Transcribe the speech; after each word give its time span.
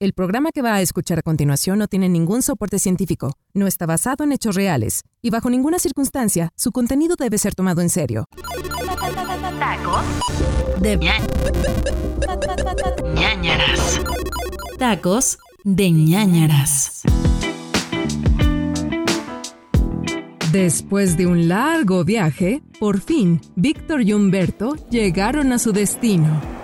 El 0.00 0.12
programa 0.12 0.52
que 0.52 0.62
va 0.62 0.74
a 0.74 0.80
escuchar 0.80 1.18
a 1.18 1.22
continuación 1.22 1.80
no 1.80 1.88
tiene 1.88 2.08
ningún 2.08 2.40
soporte 2.42 2.78
científico, 2.78 3.32
no 3.52 3.66
está 3.66 3.84
basado 3.84 4.22
en 4.22 4.30
hechos 4.30 4.54
reales 4.54 5.02
y 5.22 5.30
bajo 5.30 5.50
ninguna 5.50 5.80
circunstancia 5.80 6.52
su 6.54 6.70
contenido 6.70 7.16
debe 7.18 7.36
ser 7.36 7.56
tomado 7.56 7.80
en 7.80 7.88
serio. 7.88 8.26
Tacos 9.58 10.04
de 10.80 10.96
ñañaras. 13.12 14.00
Tacos 14.78 15.38
de 15.64 15.90
ñañaras. 15.90 17.02
Después 20.52 21.16
de 21.16 21.26
un 21.26 21.48
largo 21.48 22.04
viaje, 22.04 22.62
por 22.78 23.00
fin, 23.00 23.40
Víctor 23.56 24.02
y 24.02 24.12
Humberto 24.12 24.76
llegaron 24.90 25.52
a 25.52 25.58
su 25.58 25.72
destino. 25.72 26.57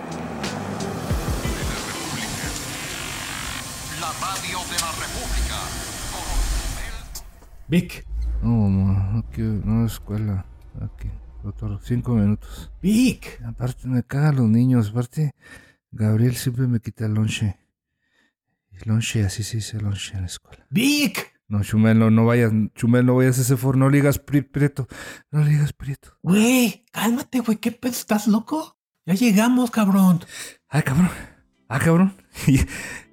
Vic, 7.69 8.05
No, 8.43 8.69
mamá, 8.69 9.19
aquí, 9.21 9.41
no 9.43 9.87
escuela. 9.87 10.45
Aquí, 10.81 11.09
otros 11.45 11.83
cinco 11.85 12.15
minutos. 12.15 12.71
Vic. 12.83 13.41
Aparte, 13.45 13.87
me 13.89 14.03
cagan 14.03 14.37
los 14.37 14.49
niños. 14.49 14.91
Aparte, 14.91 15.33
Gabriel 15.91 16.35
siempre 16.37 16.67
me 16.67 16.81
quita 16.81 17.07
el 17.07 17.15
lonche. 17.15 17.57
El 18.73 18.83
lonche, 18.87 19.25
así 19.25 19.43
se 19.43 19.59
dice 19.59 19.81
lonche 19.81 20.15
en 20.15 20.21
la 20.23 20.27
escuela. 20.27 20.67
Vic. 20.71 21.33
No, 21.49 21.63
Chumelo, 21.63 22.11
no 22.11 22.25
vayas, 22.27 22.53
Chumelo, 22.75 23.05
no 23.13 23.17
vayas 23.17 23.39
a 23.39 23.43
ese 23.43 23.57
forno. 23.57 23.85
No 23.87 23.91
le 23.91 23.99
digas 23.99 24.19
pri- 24.19 24.43
prieto. 24.43 24.87
No 25.31 25.43
le 25.45 25.51
digas 25.51 25.73
prieto. 25.73 26.19
Güey, 26.23 26.85
cálmate, 26.93 27.41
güey. 27.41 27.59
¿Qué 27.59 27.71
pedo? 27.71 27.93
¿Estás 27.93 28.27
loco? 28.27 28.77
Ya 29.07 29.15
llegamos, 29.15 29.71
cabrón. 29.71 30.21
Ay, 30.69 30.83
cabrón. 30.83 31.11
Ah, 31.69 31.79
cabrón. 31.79 32.15
ya, 32.47 32.65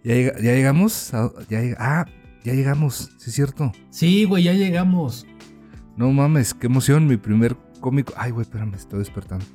llega- 0.03 0.35
ya 0.39 0.53
llegamos. 0.53 1.13
a- 1.13 1.31
ya 1.49 1.61
lleg- 1.61 1.75
ah, 1.77 2.05
ya 2.43 2.53
llegamos. 2.53 3.11
Sí, 3.17 3.29
es 3.29 3.35
cierto. 3.35 3.71
Sí, 3.89 4.25
güey, 4.25 4.43
ya 4.43 4.53
llegamos. 4.53 5.25
No 5.97 6.11
mames, 6.11 6.53
qué 6.53 6.67
emoción. 6.67 7.07
Mi 7.07 7.17
primer 7.17 7.55
cómico. 7.79 8.13
Ay, 8.17 8.31
güey, 8.31 8.43
espérame, 8.43 8.75
estoy 8.75 8.99
despertando. 8.99 9.45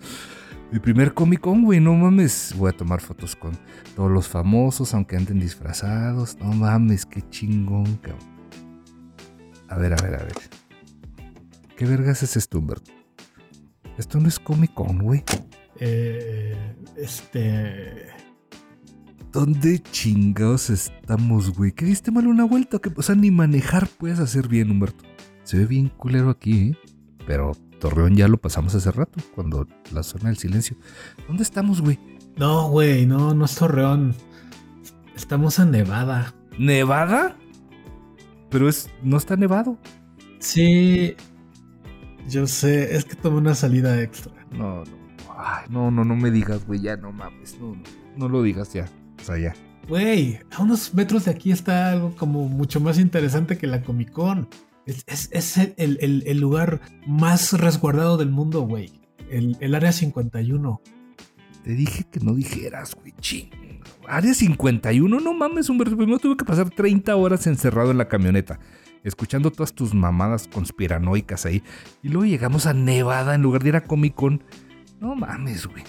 Mi 0.73 0.81
primer 0.81 1.15
Comic 1.15 1.41
Con, 1.41 1.65
güey, 1.65 1.81
no 1.81 1.95
mames. 1.95 2.55
Voy 2.57 2.71
a 2.71 2.77
tomar 2.77 3.01
fotos 3.01 3.37
con 3.37 3.57
todos 3.95 4.11
los 4.11 4.29
famosos, 4.29 4.95
aunque 4.95 5.17
anden 5.17 5.39
disfrazados. 5.39 6.37
No 6.39 6.53
mames, 6.53 7.07
qué 7.07 7.23
chingón, 7.31 7.97
cabrón. 7.97 8.37
A 9.69 9.77
ver, 9.79 9.93
a 9.93 9.97
ver, 9.97 10.15
a 10.15 10.25
ver. 10.25 10.35
¿Qué 11.77 11.85
vergas 11.87 12.23
es 12.23 12.37
esto, 12.37 12.59
Humberto? 12.59 12.91
Esto 13.97 14.19
no 14.19 14.29
es 14.29 14.39
Comic 14.39 14.75
Con, 14.75 14.99
güey. 14.99 15.23
Eh, 15.79 16.75
este. 16.97 18.09
¿Dónde 19.37 19.83
chingados 19.83 20.71
estamos, 20.71 21.55
güey? 21.55 21.71
¿Qué 21.71 21.85
diste 21.85 22.11
mal 22.11 22.27
una 22.27 22.45
vuelta? 22.45 22.79
¿Qué? 22.79 22.91
O 22.97 23.03
sea, 23.03 23.15
ni 23.15 23.31
manejar 23.31 23.87
puedes 23.87 24.19
hacer 24.19 24.49
bien, 24.49 24.71
Humberto. 24.71 25.05
Se 25.43 25.59
ve 25.59 25.67
bien 25.67 25.91
culero 25.91 26.31
aquí, 26.31 26.71
¿eh? 26.71 26.79
Pero 27.27 27.53
Torreón 27.79 28.17
ya 28.17 28.29
lo 28.29 28.39
pasamos 28.39 28.75
hace 28.75 28.91
rato, 28.91 29.21
cuando 29.35 29.69
la 29.93 30.03
zona 30.03 30.31
del 30.31 30.39
silencio. 30.39 30.79
¿Dónde 31.29 31.43
estamos, 31.43 31.83
güey? 31.83 31.99
No, 32.39 32.71
güey, 32.71 33.05
no, 33.05 33.35
no 33.35 33.45
es 33.45 33.55
Torreón. 33.57 34.15
Estamos 35.15 35.59
en 35.59 35.71
Nevada. 35.71 36.33
¿Nevada? 36.59 37.37
Pero 38.49 38.71
es, 38.71 38.89
no 39.03 39.19
está 39.19 39.37
nevado. 39.37 39.77
Sí. 40.39 41.15
Yo 42.27 42.47
sé, 42.47 42.97
es 42.97 43.05
que 43.05 43.17
tomé 43.17 43.37
una 43.37 43.55
salida 43.55 44.01
extra. 44.01 44.33
No, 44.51 44.83
no. 44.87 44.97
Ay, 45.37 45.67
no, 45.69 45.91
no, 45.91 46.07
no 46.07 46.17
me 46.17 46.31
digas, 46.31 46.67
güey, 46.67 46.81
ya 46.81 46.97
no 46.97 47.13
mames. 47.13 47.61
No, 47.61 47.75
no, 47.75 47.83
no 48.17 48.29
lo 48.31 48.43
digas 48.43 48.73
ya. 48.73 48.89
Sea, 49.27 49.39
ya. 49.39 49.55
Güey, 49.89 50.39
a 50.57 50.63
unos 50.63 50.95
metros 50.95 51.25
de 51.27 51.31
aquí 51.31 51.51
está 51.53 51.93
algo 51.93 52.15
como 52.17 52.49
mucho 52.49 52.81
más 52.81 52.99
interesante 52.99 53.57
que 53.59 53.67
la 53.67 53.83
Comic 53.83 54.11
Con. 54.13 54.49
Es, 54.85 55.05
es- 55.07 55.29
es 55.33 55.57
el, 55.59 55.75
el- 55.79 55.99
el- 56.01 56.23
el 56.27 56.39
lugar 56.41 56.81
más 57.07 57.53
resguardado 57.53 58.17
del 58.17 58.31
mundo, 58.31 58.63
güey. 58.63 58.93
El, 59.31 59.57
el 59.61 59.75
área 59.75 59.93
51. 59.93 60.81
Te 61.65 61.71
dije 61.75 62.05
que 62.11 62.21
no 62.21 62.35
dijeras, 62.35 62.95
güey, 62.95 63.13
ching. 63.21 63.51
Área 64.09 64.35
51, 64.35 65.19
no 65.21 65.35
mames, 65.35 65.69
Humberto. 65.69 65.97
Primero 65.97 66.19
tuve 66.21 66.37
que 66.37 66.45
pasar 66.45 66.71
30 66.71 67.15
horas 67.17 67.47
encerrado 67.49 67.91
en 67.91 67.99
la 67.99 68.07
camioneta, 68.09 68.61
escuchando 69.03 69.51
todas 69.51 69.73
tus 69.73 69.93
mamadas 69.95 70.47
conspiranoicas 70.47 71.45
ahí. 71.47 71.63
Y 72.05 72.09
luego 72.11 72.25
llegamos 72.27 72.67
a 72.67 72.73
Nevada 72.73 73.35
en 73.35 73.43
lugar 73.43 73.63
de 73.65 73.71
ir 73.71 73.77
a 73.77 73.83
Comic 73.85 74.15
Con. 74.15 74.45
No 75.01 75.17
mames, 75.17 75.67
güey. 75.67 75.83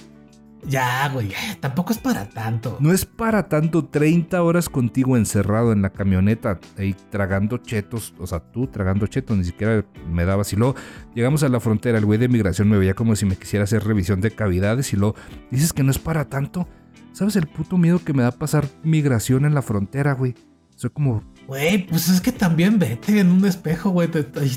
Ya, 0.68 1.08
güey, 1.14 1.32
tampoco 1.62 1.94
es 1.94 1.98
para 1.98 2.28
tanto. 2.28 2.78
No 2.80 2.92
es 2.92 3.06
para 3.06 3.48
tanto 3.48 3.86
30 3.86 4.42
horas 4.44 4.68
contigo 4.70 5.16
encerrado 5.16 5.72
en 5.72 5.82
la 5.82 5.92
camioneta, 5.92 6.60
ahí 6.78 6.96
tragando 7.10 7.58
chetos. 7.58 8.14
O 8.20 8.28
sea, 8.28 8.40
tú 8.40 8.68
tragando 8.68 9.08
chetos, 9.08 9.38
ni 9.38 9.44
siquiera 9.46 9.86
me 10.12 10.26
dabas. 10.26 10.52
Y 10.54 10.58
luego 10.58 10.76
llegamos 11.16 11.44
a 11.44 11.50
la 11.50 11.60
frontera, 11.60 11.98
el 11.98 12.06
güey 12.06 12.20
de 12.20 12.28
migración 12.28 12.70
me 12.70 12.78
veía 12.78 12.94
como 12.96 13.16
si 13.16 13.26
me 13.26 13.36
quisiera 13.38 13.64
hacer 13.64 13.84
revisión 13.86 14.20
de 14.22 14.32
cavidades. 14.32 14.92
Y 14.94 14.98
luego 14.98 15.16
dices 15.52 15.72
que 15.74 15.84
no 15.84 15.92
es 15.92 16.00
para 16.00 16.26
tanto. 16.26 16.68
¿Sabes 17.14 17.36
el 17.36 17.48
puto 17.48 17.78
miedo 17.78 18.00
que 18.04 18.14
me 18.14 18.22
da 18.24 18.32
pasar 18.32 18.68
migración 18.84 19.46
en 19.46 19.54
la 19.56 19.62
frontera, 19.62 20.14
güey? 20.14 20.36
Soy 20.76 20.92
como, 20.92 21.24
Güey, 21.48 21.88
pues 21.88 22.08
es 22.10 22.22
que 22.22 22.32
también 22.32 22.78
vete 22.78 23.20
en 23.20 23.32
un 23.32 23.46
espejo, 23.46 23.90
güey, 23.90 24.10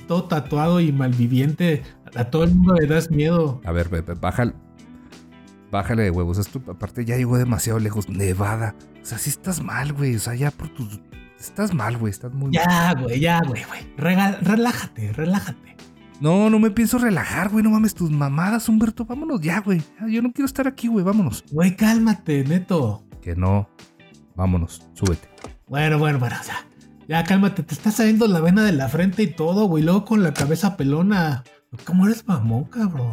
todo 0.06 0.24
tatuado 0.24 0.80
y 0.80 0.92
malviviente. 0.92 1.82
A 2.16 2.24
todo 2.24 2.44
el 2.44 2.50
mundo 2.54 2.74
le 2.74 2.86
das 2.86 3.10
miedo. 3.10 3.60
a 3.64 3.72
ver, 3.72 3.88
ve- 3.88 4.02
ve, 4.02 4.16
bájale. 5.70 6.04
De 6.04 6.10
huevos. 6.10 6.38
Esto, 6.38 6.60
aparte, 6.68 7.04
ya 7.04 7.16
llegó 7.16 7.38
demasiado 7.38 7.78
lejos. 7.78 8.08
Nevada. 8.08 8.74
O 9.02 9.04
sea, 9.04 9.18
sí 9.18 9.30
estás 9.30 9.62
mal, 9.62 9.92
güey. 9.92 10.16
O 10.16 10.20
sea, 10.20 10.34
ya 10.34 10.50
por 10.50 10.68
tus. 10.68 11.00
Estás 11.38 11.72
mal, 11.72 11.96
güey. 11.96 12.10
Estás 12.10 12.32
muy 12.32 12.52
Ya, 12.52 12.94
güey, 12.94 13.20
ya, 13.20 13.40
güey, 13.46 13.64
güey. 13.64 13.86
Relájate, 13.96 15.12
relájate. 15.12 15.76
No, 16.20 16.50
no 16.50 16.58
me 16.58 16.70
pienso 16.70 16.98
relajar, 16.98 17.48
güey. 17.48 17.64
No 17.64 17.70
mames 17.70 17.94
tus 17.94 18.10
mamadas, 18.10 18.68
Humberto. 18.68 19.06
Vámonos 19.06 19.40
ya, 19.40 19.60
güey. 19.60 19.82
Ya, 20.00 20.08
Yo 20.08 20.22
no 20.22 20.32
quiero 20.32 20.46
estar 20.46 20.68
aquí, 20.68 20.88
güey. 20.88 21.04
Vámonos. 21.04 21.44
Güey, 21.50 21.76
cálmate, 21.76 22.44
neto. 22.44 23.04
Que 23.22 23.34
no. 23.34 23.68
Vámonos. 24.36 24.86
Súbete. 24.92 25.28
Bueno, 25.66 25.98
bueno, 25.98 26.18
bueno, 26.18 26.36
ya. 26.46 26.66
Ya, 27.08 27.24
cálmate, 27.24 27.62
te 27.62 27.74
está 27.74 27.90
saliendo 27.90 28.28
la 28.28 28.40
vena 28.40 28.62
de 28.62 28.72
la 28.72 28.88
frente 28.88 29.22
y 29.22 29.28
todo, 29.28 29.64
güey. 29.64 29.82
Luego 29.82 30.04
con 30.04 30.22
la 30.22 30.34
cabeza 30.34 30.76
pelona. 30.76 31.42
¿Cómo 31.84 32.06
eres 32.06 32.26
mamón, 32.28 32.64
cabrón? 32.64 33.10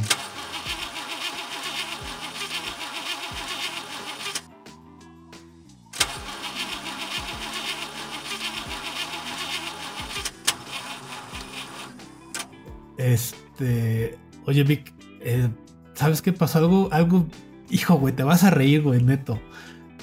Este. 13.14 14.18
Oye, 14.46 14.64
Vic, 14.64 14.94
eh, 15.22 15.50
¿sabes 15.94 16.22
qué 16.22 16.34
pasó? 16.34 16.60
Algo, 16.60 16.90
algo. 16.92 17.28
Hijo, 17.70 17.96
güey, 17.96 18.16
te 18.16 18.24
vas 18.24 18.44
a 18.44 18.50
reír, 18.50 18.82
güey, 18.82 19.02
neto. 19.02 19.40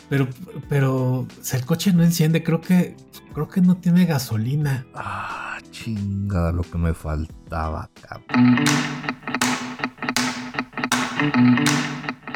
Pero, 0.09 0.29
pero, 0.69 1.27
si 1.41 1.57
el 1.57 1.65
coche 1.65 1.93
no 1.93 2.03
enciende, 2.03 2.43
creo 2.43 2.61
que, 2.61 2.95
creo 3.33 3.49
que 3.49 3.61
no 3.61 3.77
tiene 3.77 4.05
gasolina. 4.05 4.87
Ah, 4.95 5.59
chingada 5.71 6.53
lo 6.53 6.63
que 6.63 6.79
me 6.79 6.93
faltaba, 6.93 7.89
cabrón. 8.01 8.65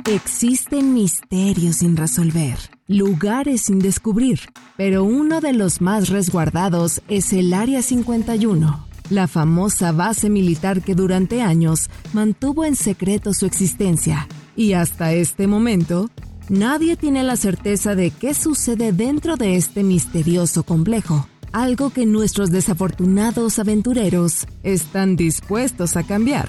Existen 0.07 0.95
misterios 0.95 1.77
sin 1.77 1.97
resolver, 1.97 2.59
lugares 2.87 3.63
sin 3.63 3.79
descubrir, 3.79 4.41
pero 4.79 5.05
uno 5.05 5.43
de 5.43 5.53
los 5.53 5.83
más 5.83 6.09
resguardados 6.09 7.03
es 7.09 7.35
el 7.35 7.53
Área 7.53 7.83
51, 7.83 8.88
la 9.11 9.27
famosa 9.27 9.93
base 9.93 10.31
militar 10.31 10.83
que 10.83 10.95
durante 10.95 11.43
años 11.43 11.89
mantuvo 12.13 12.65
en 12.65 12.77
secreto 12.77 13.33
su 13.33 13.47
existencia. 13.47 14.29
Y 14.57 14.73
hasta 14.73 15.13
este 15.13 15.47
momento, 15.47 16.11
nadie 16.49 16.97
tiene 16.97 17.23
la 17.23 17.37
certeza 17.37 17.95
de 17.95 18.11
qué 18.11 18.35
sucede 18.35 18.93
dentro 18.93 19.37
de 19.37 19.57
este 19.57 19.83
misterioso 19.83 20.63
complejo, 20.63 21.29
algo 21.53 21.91
que 21.91 22.07
nuestros 22.07 22.51
desafortunados 22.51 23.59
aventureros 23.59 24.47
están 24.63 25.17
dispuestos 25.17 25.97
a 25.97 26.03
cambiar. 26.03 26.49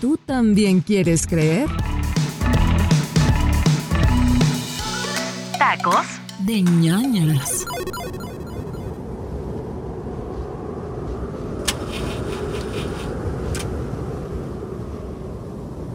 ¿Tú 0.00 0.18
también 0.18 0.80
quieres 0.80 1.26
creer? 1.26 1.68
Tacos 5.58 6.06
de 6.40 6.62
ñañaras. 6.62 7.66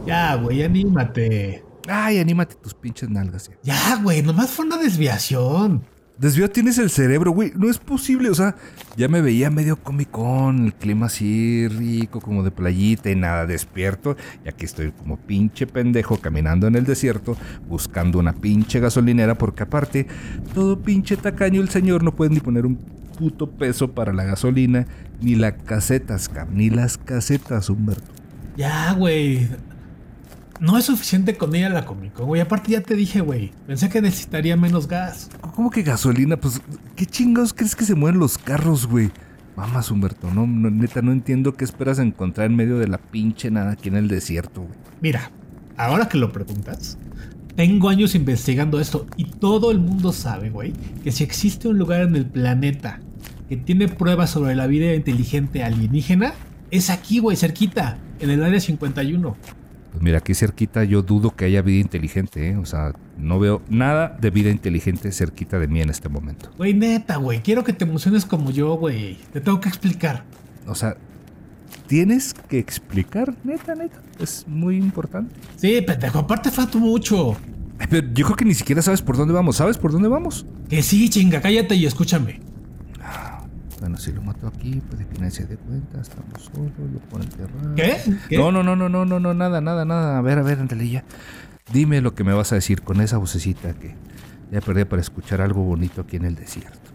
Ya, 0.10 0.36
güey, 0.36 0.64
anímate. 0.64 1.64
Ay, 1.88 2.18
anímate 2.18 2.56
tus 2.56 2.74
pinches 2.74 3.10
nalgas. 3.10 3.50
ya. 3.64 3.76
Ya, 3.76 4.02
güey, 4.02 4.24
nomás 4.24 4.50
fue 4.50 4.66
una 4.66 4.78
desviación. 4.78 5.84
desviado 6.18 6.52
tienes 6.52 6.80
el 6.80 6.90
cerebro, 6.90 7.30
güey. 7.32 7.52
No 7.56 7.70
es 7.70 7.78
posible. 7.78 8.32
O 8.32 8.34
sea, 8.34 8.56
ya 8.98 9.08
me 9.08 9.22
veía 9.22 9.52
medio 9.52 9.76
comicón, 9.78 10.66
el 10.66 10.74
clima 10.74 11.06
así 11.06 11.68
rico, 11.68 12.22
como 12.22 12.42
de 12.42 12.50
playita 12.50 13.12
y 13.12 13.16
nada 13.16 13.46
despierto. 13.46 14.18
Y 14.44 14.50
aquí 14.50 14.66
estoy 14.66 14.92
como 14.92 15.18
pinche 15.18 15.68
pendejo 15.68 16.18
caminando 16.20 16.66
en 16.66 16.76
el 16.76 16.86
desierto, 16.86 17.38
buscando 17.68 18.18
una 18.18 18.34
pinche 18.34 18.80
gasolinera, 18.80 19.36
porque 19.36 19.62
aparte, 19.62 20.08
todo 20.56 20.80
pinche 20.82 21.18
tacaño 21.18 21.62
el 21.62 21.70
señor 21.70 22.04
no 22.04 22.16
puede 22.16 22.32
ni 22.32 22.40
poner 22.40 22.66
un 22.66 22.78
puto 23.18 23.48
peso 23.48 23.92
para 23.92 24.12
la 24.12 24.24
gasolina, 24.24 24.88
ni 25.22 25.36
las 25.36 25.54
casetas, 25.54 26.32
ni 26.52 26.72
las 26.72 26.98
casetas, 26.98 27.70
Humberto. 27.70 28.12
Ya, 28.58 28.92
güey. 28.94 29.48
No 30.60 30.78
es 30.78 30.86
suficiente 30.86 31.38
con 31.38 31.56
ella 31.56 31.70
la 31.70 31.86
Comic 31.86 32.14
Con, 32.14 32.28
güey. 32.28 32.42
Aparte 32.42 32.72
ya 32.72 32.82
te 32.82 32.96
dije, 32.96 33.22
güey. 33.22 33.52
Pensé 33.66 33.88
que 33.88 34.02
necesitaría 34.02 34.58
menos 34.58 34.88
gas. 34.88 35.30
¿Cómo 35.56 35.70
que 35.70 35.84
gasolina? 35.84 36.38
Pues, 36.38 36.62
¿qué 36.98 37.06
chingados 37.06 37.54
crees 37.54 37.76
que 37.76 37.86
se 37.86 37.96
mueven 37.96 38.20
los 38.20 38.38
carros, 38.38 38.86
güey? 38.86 39.10
Mamas, 39.56 39.92
Humberto, 39.92 40.34
no, 40.34 40.48
no, 40.48 40.70
neta, 40.70 41.02
no 41.02 41.12
entiendo 41.12 41.56
qué 41.56 41.66
esperas 41.66 42.00
encontrar 42.00 42.48
en 42.48 42.56
medio 42.56 42.78
de 42.78 42.88
la 42.88 42.98
pinche 42.98 43.52
nada 43.52 43.72
aquí 43.72 43.90
en 43.90 43.96
el 43.96 44.08
desierto, 44.08 44.62
güey. 44.62 44.74
Mira, 45.02 45.32
ahora 45.76 46.08
que 46.08 46.18
lo 46.18 46.32
preguntas, 46.32 46.98
tengo 47.56 47.90
años 47.90 48.16
investigando 48.16 48.80
esto 48.80 49.06
y 49.18 49.26
todo 49.26 49.72
el 49.72 49.80
mundo 49.80 50.14
sabe, 50.14 50.50
güey, 50.50 50.72
que 51.04 51.12
si 51.12 51.26
existe 51.26 51.68
un 51.68 51.78
lugar 51.78 52.02
en 52.02 52.16
el 52.16 52.26
planeta 52.26 53.02
que 53.50 53.58
tiene 53.58 53.90
pruebas 53.90 54.30
sobre 54.30 54.56
la 54.56 54.68
vida 54.68 54.94
inteligente 54.94 55.64
alienígena, 55.64 56.34
es 56.72 56.90
aquí, 56.90 57.20
güey, 57.20 57.36
cerquita, 57.36 57.98
en 58.20 58.30
el 58.30 58.44
área 58.44 58.62
51. 58.62 59.36
Pues 59.92 60.04
mira, 60.04 60.20
aquí 60.20 60.34
cerquita 60.34 60.84
yo 60.84 61.02
dudo 61.02 61.36
que 61.36 61.46
haya 61.46 61.62
vida 61.62 61.80
inteligente, 61.80 62.50
¿eh? 62.50 62.58
O 62.58 62.66
sea, 62.66 62.94
no 63.18 63.40
veo 63.40 63.62
nada 63.70 64.18
de 64.20 64.30
vida 64.30 64.50
inteligente 64.50 65.12
cerquita 65.12 65.58
de 65.60 65.68
mí 65.68 65.82
en 65.82 65.90
este 65.90 66.10
momento. 66.10 66.52
Güey, 66.58 66.74
neta, 66.74 67.18
güey, 67.18 67.42
quiero 67.42 67.64
que 67.64 67.74
te 67.74 67.86
emociones 67.86 68.26
como 68.26 68.52
yo, 68.52 68.76
güey. 68.76 69.18
Te 69.34 69.42
tengo 69.42 69.60
que 69.60 69.70
explicar. 69.70 70.24
O 70.68 70.76
sea, 70.76 70.96
tienes 71.88 72.34
que 72.34 72.60
explicar, 72.60 73.34
neta, 73.44 73.74
neta. 73.74 74.00
Es 74.20 74.46
muy 74.48 74.78
importante. 74.78 75.34
Sí, 75.56 75.82
pendejo, 75.82 76.20
aparte 76.20 76.52
falta 76.52 76.78
mucho. 76.78 77.36
Pero 77.90 78.08
yo 78.14 78.26
creo 78.26 78.36
que 78.36 78.46
ni 78.46 78.54
siquiera 78.54 78.82
sabes 78.82 79.02
por 79.02 79.18
dónde 79.18 79.34
vamos. 79.34 79.56
¿Sabes 79.56 79.78
por 79.78 79.92
dónde 79.92 80.10
vamos? 80.10 80.46
Que 80.70 80.84
sí, 80.84 81.10
chinga, 81.10 81.42
cállate 81.42 81.76
y 81.76 81.86
escúchame. 81.86 82.42
Bueno, 83.80 83.98
si 83.98 84.12
lo 84.12 84.22
mato 84.22 84.48
aquí, 84.48 84.82
puede 84.90 85.08
que 85.08 85.20
nadie 85.20 85.32
se 85.32 85.46
dé 85.46 85.56
cuenta. 85.56 86.02
Estamos 86.02 86.44
solos, 86.44 86.72
lo 86.94 87.00
puedo 87.10 87.24
enterrar. 87.24 87.76
¿Qué? 87.76 87.98
¿Qué? 88.28 88.38
No, 88.38 88.52
no, 88.52 88.62
no, 88.62 88.76
no, 88.76 88.90
no, 88.90 89.06
no, 89.06 89.20
no, 89.20 89.34
nada, 89.34 89.62
nada, 89.62 89.86
nada. 89.86 90.18
A 90.18 90.22
ver, 90.22 90.40
a 90.40 90.44
ver, 90.44 90.60
ándale 90.60 90.90
ya. 90.90 91.04
Dime 91.72 92.02
lo 92.02 92.14
que 92.14 92.24
me 92.24 92.34
vas 92.34 92.52
a 92.52 92.56
decir 92.56 92.82
con 92.82 93.00
esa 93.00 93.18
vocecita 93.18 93.74
que 93.74 93.96
ya 94.52 94.60
perdí 94.60 94.84
para 94.86 95.02
escuchar 95.02 95.42
algo 95.42 95.64
bonito 95.64 96.02
aquí 96.02 96.18
en 96.18 96.26
el 96.26 96.36
desierto. 96.36 96.92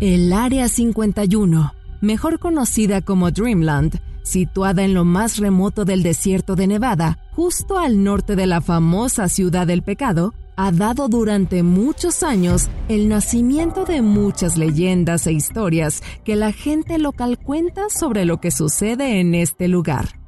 El 0.00 0.32
Área 0.32 0.68
51, 0.68 1.72
mejor 2.00 2.38
conocida 2.38 3.00
como 3.00 3.30
Dreamland, 3.30 4.00
situada 4.22 4.82
en 4.82 4.92
lo 4.92 5.04
más 5.04 5.38
remoto 5.38 5.84
del 5.84 6.02
desierto 6.02 6.56
de 6.56 6.66
Nevada, 6.66 7.18
justo 7.32 7.78
al 7.78 8.02
norte 8.02 8.36
de 8.36 8.46
la 8.46 8.60
famosa 8.60 9.28
ciudad 9.28 9.66
del 9.66 9.82
pecado, 9.82 10.34
ha 10.56 10.72
dado 10.72 11.08
durante 11.08 11.62
muchos 11.62 12.22
años 12.22 12.68
el 12.88 13.08
nacimiento 13.08 13.84
de 13.84 14.02
muchas 14.02 14.56
leyendas 14.56 15.26
e 15.26 15.32
historias 15.32 16.02
que 16.24 16.36
la 16.36 16.52
gente 16.52 16.98
local 16.98 17.38
cuenta 17.38 17.88
sobre 17.90 18.24
lo 18.24 18.40
que 18.40 18.50
sucede 18.50 19.20
en 19.20 19.34
este 19.34 19.68
lugar 19.68 20.25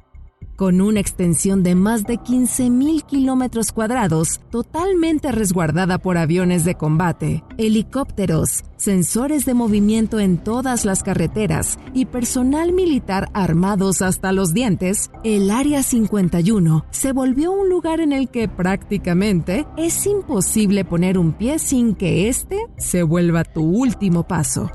con 0.59 0.81
una 0.81 0.99
extensión 0.99 1.63
de 1.63 1.73
más 1.73 2.03
de 2.03 2.15
15.000 2.15 3.05
kilómetros 3.05 3.71
cuadrados, 3.71 4.41
totalmente 4.51 5.31
resguardada 5.31 5.99
por 5.99 6.17
aviones 6.17 6.65
de 6.65 6.75
combate, 6.75 7.45
helicópteros, 7.57 8.65
sensores 8.75 9.45
de 9.45 9.53
movimiento 9.53 10.19
en 10.19 10.37
todas 10.37 10.83
las 10.83 11.01
carreteras 11.01 11.79
y 11.93 12.07
personal 12.07 12.73
militar 12.73 13.29
armados 13.33 14.01
hasta 14.01 14.33
los 14.33 14.53
dientes, 14.53 15.09
el 15.23 15.49
Área 15.49 15.81
51 15.81 16.83
se 16.89 17.13
volvió 17.13 17.53
un 17.53 17.69
lugar 17.69 18.01
en 18.01 18.11
el 18.11 18.27
que 18.27 18.49
prácticamente 18.49 19.65
es 19.77 20.05
imposible 20.07 20.83
poner 20.83 21.17
un 21.17 21.31
pie 21.31 21.57
sin 21.59 21.95
que 21.95 22.27
este 22.27 22.57
se 22.77 23.03
vuelva 23.03 23.45
tu 23.45 23.61
último 23.63 24.27
paso. 24.27 24.69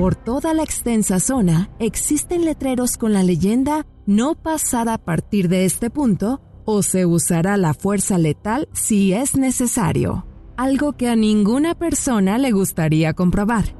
Por 0.00 0.16
toda 0.16 0.54
la 0.54 0.62
extensa 0.62 1.20
zona 1.20 1.68
existen 1.78 2.46
letreros 2.46 2.96
con 2.96 3.12
la 3.12 3.22
leyenda 3.22 3.84
no 4.10 4.34
pasar 4.34 4.88
a 4.88 4.98
partir 4.98 5.48
de 5.48 5.64
este 5.64 5.88
punto 5.88 6.40
o 6.64 6.82
se 6.82 7.06
usará 7.06 7.56
la 7.56 7.74
fuerza 7.74 8.18
letal 8.18 8.68
si 8.72 9.12
es 9.12 9.36
necesario, 9.36 10.26
algo 10.56 10.94
que 10.94 11.08
a 11.08 11.14
ninguna 11.14 11.76
persona 11.76 12.36
le 12.36 12.50
gustaría 12.50 13.14
comprobar. 13.14 13.76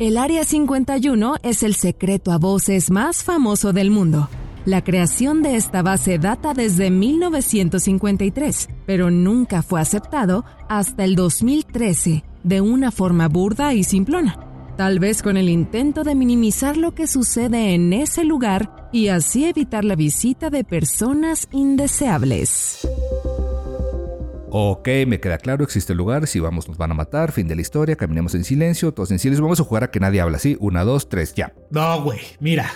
El 0.00 0.18
Área 0.18 0.42
51 0.42 1.36
es 1.44 1.62
el 1.62 1.76
secreto 1.76 2.32
a 2.32 2.38
voces 2.38 2.90
más 2.90 3.22
famoso 3.22 3.72
del 3.72 3.92
mundo. 3.92 4.28
La 4.64 4.82
creación 4.82 5.44
de 5.44 5.54
esta 5.54 5.80
base 5.82 6.18
data 6.18 6.54
desde 6.54 6.90
1953, 6.90 8.68
pero 8.84 9.12
nunca 9.12 9.62
fue 9.62 9.80
aceptado 9.80 10.44
hasta 10.68 11.04
el 11.04 11.14
2013, 11.14 12.24
de 12.42 12.60
una 12.60 12.90
forma 12.90 13.28
burda 13.28 13.74
y 13.74 13.84
simplona 13.84 14.51
tal 14.76 14.98
vez 14.98 15.22
con 15.22 15.36
el 15.36 15.48
intento 15.48 16.04
de 16.04 16.14
minimizar 16.14 16.76
lo 16.76 16.94
que 16.94 17.06
sucede 17.06 17.74
en 17.74 17.92
ese 17.92 18.24
lugar 18.24 18.88
y 18.92 19.08
así 19.08 19.44
evitar 19.44 19.84
la 19.84 19.96
visita 19.96 20.50
de 20.50 20.64
personas 20.64 21.48
indeseables. 21.52 22.86
Ok, 24.50 24.88
me 25.06 25.18
queda 25.18 25.38
claro, 25.38 25.64
existe 25.64 25.92
el 25.92 25.98
lugar, 25.98 26.26
si 26.26 26.38
vamos 26.38 26.68
nos 26.68 26.76
van 26.76 26.90
a 26.90 26.94
matar, 26.94 27.32
fin 27.32 27.48
de 27.48 27.56
la 27.56 27.62
historia, 27.62 27.96
caminemos 27.96 28.34
en 28.34 28.44
silencio, 28.44 28.92
todos 28.92 29.10
en 29.10 29.18
silencio, 29.18 29.42
vamos 29.42 29.60
a 29.60 29.64
jugar 29.64 29.84
a 29.84 29.90
que 29.90 29.98
nadie 29.98 30.20
habla, 30.20 30.38
¿sí? 30.38 30.58
Una, 30.60 30.84
dos, 30.84 31.08
tres, 31.08 31.32
ya. 31.34 31.54
No, 31.70 32.02
güey, 32.02 32.20
mira. 32.38 32.70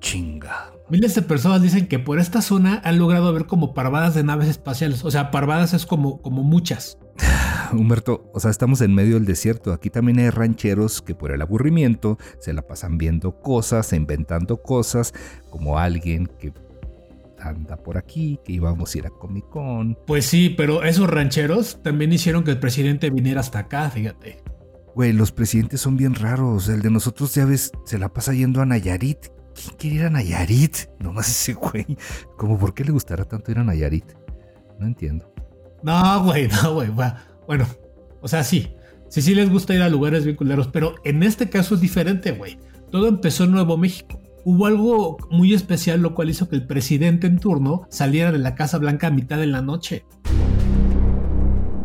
Chinga. 0.00 0.70
Miles 0.90 1.14
de 1.14 1.22
personas 1.22 1.62
dicen 1.62 1.88
que 1.88 1.98
por 1.98 2.18
esta 2.18 2.42
zona 2.42 2.82
han 2.84 2.98
logrado 2.98 3.32
ver 3.32 3.46
como 3.46 3.72
parvadas 3.72 4.14
de 4.14 4.22
naves 4.22 4.48
espaciales. 4.48 5.02
O 5.02 5.10
sea, 5.10 5.30
parvadas 5.30 5.72
es 5.72 5.86
como, 5.86 6.20
como 6.20 6.42
muchas. 6.42 6.98
Humberto, 7.80 8.30
o 8.32 8.40
sea, 8.40 8.50
estamos 8.50 8.80
en 8.80 8.94
medio 8.94 9.14
del 9.14 9.24
desierto. 9.24 9.72
Aquí 9.72 9.90
también 9.90 10.18
hay 10.18 10.30
rancheros 10.30 11.02
que 11.02 11.14
por 11.14 11.32
el 11.32 11.42
aburrimiento 11.42 12.18
se 12.38 12.52
la 12.52 12.62
pasan 12.62 12.98
viendo 12.98 13.40
cosas, 13.40 13.92
e 13.92 13.96
inventando 13.96 14.62
cosas, 14.62 15.14
como 15.50 15.78
alguien 15.78 16.26
que 16.38 16.52
anda 17.40 17.76
por 17.76 17.98
aquí, 17.98 18.40
que 18.44 18.52
íbamos 18.52 18.94
a 18.94 18.98
ir 18.98 19.06
a 19.06 19.10
Comic 19.10 19.48
Con. 19.48 19.98
Pues 20.06 20.26
sí, 20.26 20.50
pero 20.50 20.82
esos 20.82 21.08
rancheros 21.08 21.82
también 21.82 22.12
hicieron 22.12 22.44
que 22.44 22.50
el 22.52 22.58
presidente 22.58 23.10
viniera 23.10 23.40
hasta 23.40 23.60
acá, 23.60 23.90
fíjate. 23.90 24.42
Güey, 24.94 25.12
los 25.12 25.32
presidentes 25.32 25.80
son 25.80 25.96
bien 25.96 26.14
raros. 26.14 26.68
El 26.68 26.80
de 26.80 26.90
nosotros, 26.90 27.34
ya 27.34 27.44
ves, 27.44 27.72
se 27.84 27.98
la 27.98 28.12
pasa 28.12 28.32
yendo 28.32 28.62
a 28.62 28.66
Nayarit. 28.66 29.26
¿Quién 29.54 29.76
quiere 29.76 29.96
ir 29.96 30.04
a 30.04 30.10
Nayarit? 30.10 30.76
Nomás 31.00 31.28
ese 31.28 31.54
güey. 31.54 31.96
¿Cómo 32.36 32.58
por 32.58 32.74
qué 32.74 32.84
le 32.84 32.92
gustará 32.92 33.24
tanto 33.24 33.50
ir 33.50 33.58
a 33.58 33.64
Nayarit? 33.64 34.12
No 34.78 34.86
entiendo. 34.86 35.32
No, 35.82 36.24
güey, 36.24 36.48
no, 36.48 36.74
güey. 36.74 36.88
Bueno, 37.46 37.66
o 38.20 38.28
sea, 38.28 38.44
sí. 38.44 38.74
Sí, 39.08 39.22
sí 39.22 39.34
les 39.34 39.50
gusta 39.50 39.74
ir 39.74 39.82
a 39.82 39.88
lugares 39.88 40.24
bien 40.24 40.36
culeros, 40.36 40.68
pero 40.68 40.94
en 41.04 41.22
este 41.22 41.48
caso 41.48 41.76
es 41.76 41.80
diferente, 41.80 42.32
güey. 42.32 42.58
Todo 42.90 43.06
empezó 43.06 43.44
en 43.44 43.52
Nuevo 43.52 43.76
México. 43.76 44.20
Hubo 44.44 44.66
algo 44.66 45.16
muy 45.30 45.54
especial, 45.54 46.00
lo 46.00 46.14
cual 46.14 46.30
hizo 46.30 46.48
que 46.48 46.56
el 46.56 46.66
presidente 46.66 47.26
en 47.26 47.38
turno 47.38 47.86
saliera 47.90 48.32
de 48.32 48.38
la 48.38 48.54
Casa 48.54 48.78
Blanca 48.78 49.06
a 49.06 49.10
mitad 49.10 49.38
de 49.38 49.46
la 49.46 49.62
noche. 49.62 50.04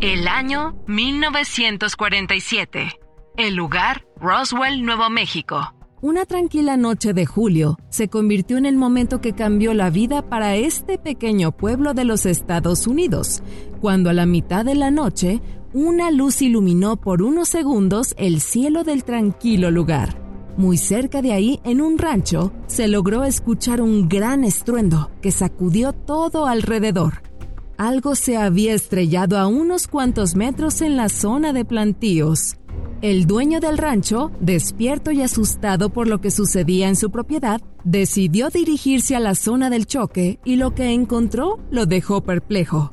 El 0.01 0.27
año 0.27 0.77
1947. 0.87 2.99
El 3.37 3.55
lugar, 3.55 4.05
Roswell, 4.17 4.83
Nuevo 4.83 5.09
México. 5.09 5.73
Una 6.01 6.25
tranquila 6.25 6.77
noche 6.77 7.11
de 7.11 7.25
julio 7.25 7.77
se 7.89 8.07
convirtió 8.07 8.57
en 8.57 8.65
el 8.65 8.77
momento 8.77 9.19
que 9.19 9.33
cambió 9.33 9.73
la 9.73 9.89
vida 9.89 10.21
para 10.21 10.55
este 10.55 10.97
pequeño 10.97 11.51
pueblo 11.51 11.93
de 11.93 12.05
los 12.05 12.25
Estados 12.25 12.87
Unidos, 12.87 13.43
cuando 13.81 14.09
a 14.09 14.13
la 14.13 14.25
mitad 14.25 14.63
de 14.63 14.75
la 14.75 14.91
noche 14.91 15.41
una 15.73 16.09
luz 16.09 16.41
iluminó 16.41 16.95
por 16.95 17.21
unos 17.21 17.49
segundos 17.49 18.15
el 18.17 18.39
cielo 18.39 18.85
del 18.85 19.03
tranquilo 19.03 19.71
lugar. 19.71 20.17
Muy 20.55 20.77
cerca 20.77 21.21
de 21.21 21.33
ahí, 21.33 21.59
en 21.65 21.81
un 21.81 21.97
rancho, 21.97 22.53
se 22.67 22.87
logró 22.87 23.25
escuchar 23.25 23.81
un 23.81 24.07
gran 24.07 24.45
estruendo 24.45 25.11
que 25.21 25.31
sacudió 25.31 25.91
todo 25.91 26.45
alrededor. 26.45 27.23
Algo 27.77 28.15
se 28.15 28.37
había 28.37 28.73
estrellado 28.73 29.37
a 29.37 29.47
unos 29.47 29.89
cuantos 29.89 30.35
metros 30.35 30.81
en 30.81 30.95
la 30.95 31.09
zona 31.09 31.51
de 31.51 31.65
plantíos. 31.65 32.55
El 33.01 33.27
dueño 33.27 33.61
del 33.61 33.77
rancho, 33.77 34.29
despierto 34.41 35.11
y 35.11 35.21
asustado 35.21 35.89
por 35.89 36.07
lo 36.09 36.19
que 36.19 36.31
sucedía 36.31 36.89
en 36.89 36.97
su 36.97 37.11
propiedad, 37.11 37.61
decidió 37.85 38.49
dirigirse 38.49 39.15
a 39.15 39.21
la 39.21 39.35
zona 39.35 39.69
del 39.69 39.85
choque 39.85 40.39
y 40.43 40.57
lo 40.57 40.75
que 40.75 40.91
encontró 40.91 41.59
lo 41.71 41.85
dejó 41.85 42.21
perplejo. 42.25 42.89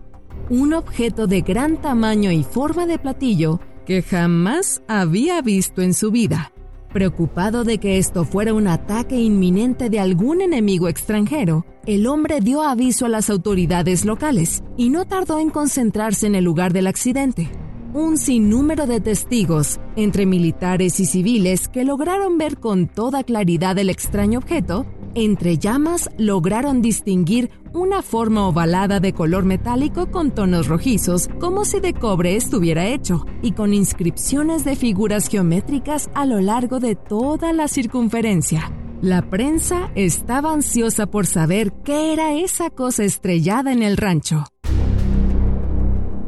Un 0.49 0.75
objeto 0.75 1.27
de 1.27 1.41
gran 1.41 1.83
tamaño 1.83 2.31
y 2.31 2.45
forma 2.45 2.87
de 2.87 3.01
platillo 3.01 3.59
que 3.85 4.01
jamás 4.01 4.81
había 4.87 5.43
visto 5.43 5.83
en 5.83 5.93
su 5.93 6.13
vida. 6.13 6.53
Preocupado 6.93 7.65
de 7.65 7.79
que 7.79 7.99
esto 7.99 8.25
fuera 8.25 8.55
un 8.55 8.69
ataque 8.69 9.19
inminente 9.19 9.91
de 9.91 9.99
algún 9.99 10.41
enemigo 10.41 10.89
extranjero, 10.89 11.67
el 11.85 12.07
hombre 12.07 12.41
dio 12.41 12.63
aviso 12.63 13.07
a 13.07 13.09
las 13.09 13.29
autoridades 13.29 14.05
locales 14.05 14.63
y 14.77 14.89
no 14.89 15.05
tardó 15.05 15.41
en 15.41 15.51
concentrarse 15.51 16.29
en 16.29 16.37
el 16.37 16.45
lugar 16.45 16.73
del 16.73 16.87
accidente. 16.87 17.51
Un 17.97 18.19
sinnúmero 18.19 18.87
de 18.87 19.01
testigos, 19.01 19.81
entre 19.97 20.27
militares 20.27 21.01
y 21.01 21.07
civiles, 21.07 21.67
que 21.67 21.83
lograron 21.83 22.37
ver 22.37 22.59
con 22.59 22.89
toda 22.89 23.25
claridad 23.25 23.79
el 23.79 23.89
extraño 23.89 24.39
objeto, 24.39 24.85
entre 25.15 25.57
llamas 25.57 26.11
lograron 26.19 26.83
distinguir 26.83 27.51
una 27.73 28.03
forma 28.03 28.47
ovalada 28.49 29.01
de 29.01 29.15
color 29.15 29.47
metálico 29.47 30.11
con 30.11 30.31
tonos 30.31 30.67
rojizos, 30.67 31.31
como 31.41 31.65
si 31.65 31.81
de 31.81 31.95
cobre 31.95 32.37
estuviera 32.37 32.87
hecho, 32.87 33.25
y 33.41 33.53
con 33.53 33.73
inscripciones 33.73 34.63
de 34.67 34.77
figuras 34.77 35.29
geométricas 35.29 36.11
a 36.13 36.27
lo 36.27 36.43
largo 36.43 36.81
de 36.81 36.97
toda 36.97 37.55
la 37.55 37.67
circunferencia. 37.67 38.71
La 39.01 39.31
prensa 39.31 39.91
estaba 39.95 40.53
ansiosa 40.53 41.07
por 41.07 41.27
saber 41.27 41.73
qué 41.83 42.13
era 42.13 42.35
esa 42.35 42.69
cosa 42.69 43.05
estrellada 43.05 43.73
en 43.73 43.83
el 43.83 43.97
rancho. 43.97 44.45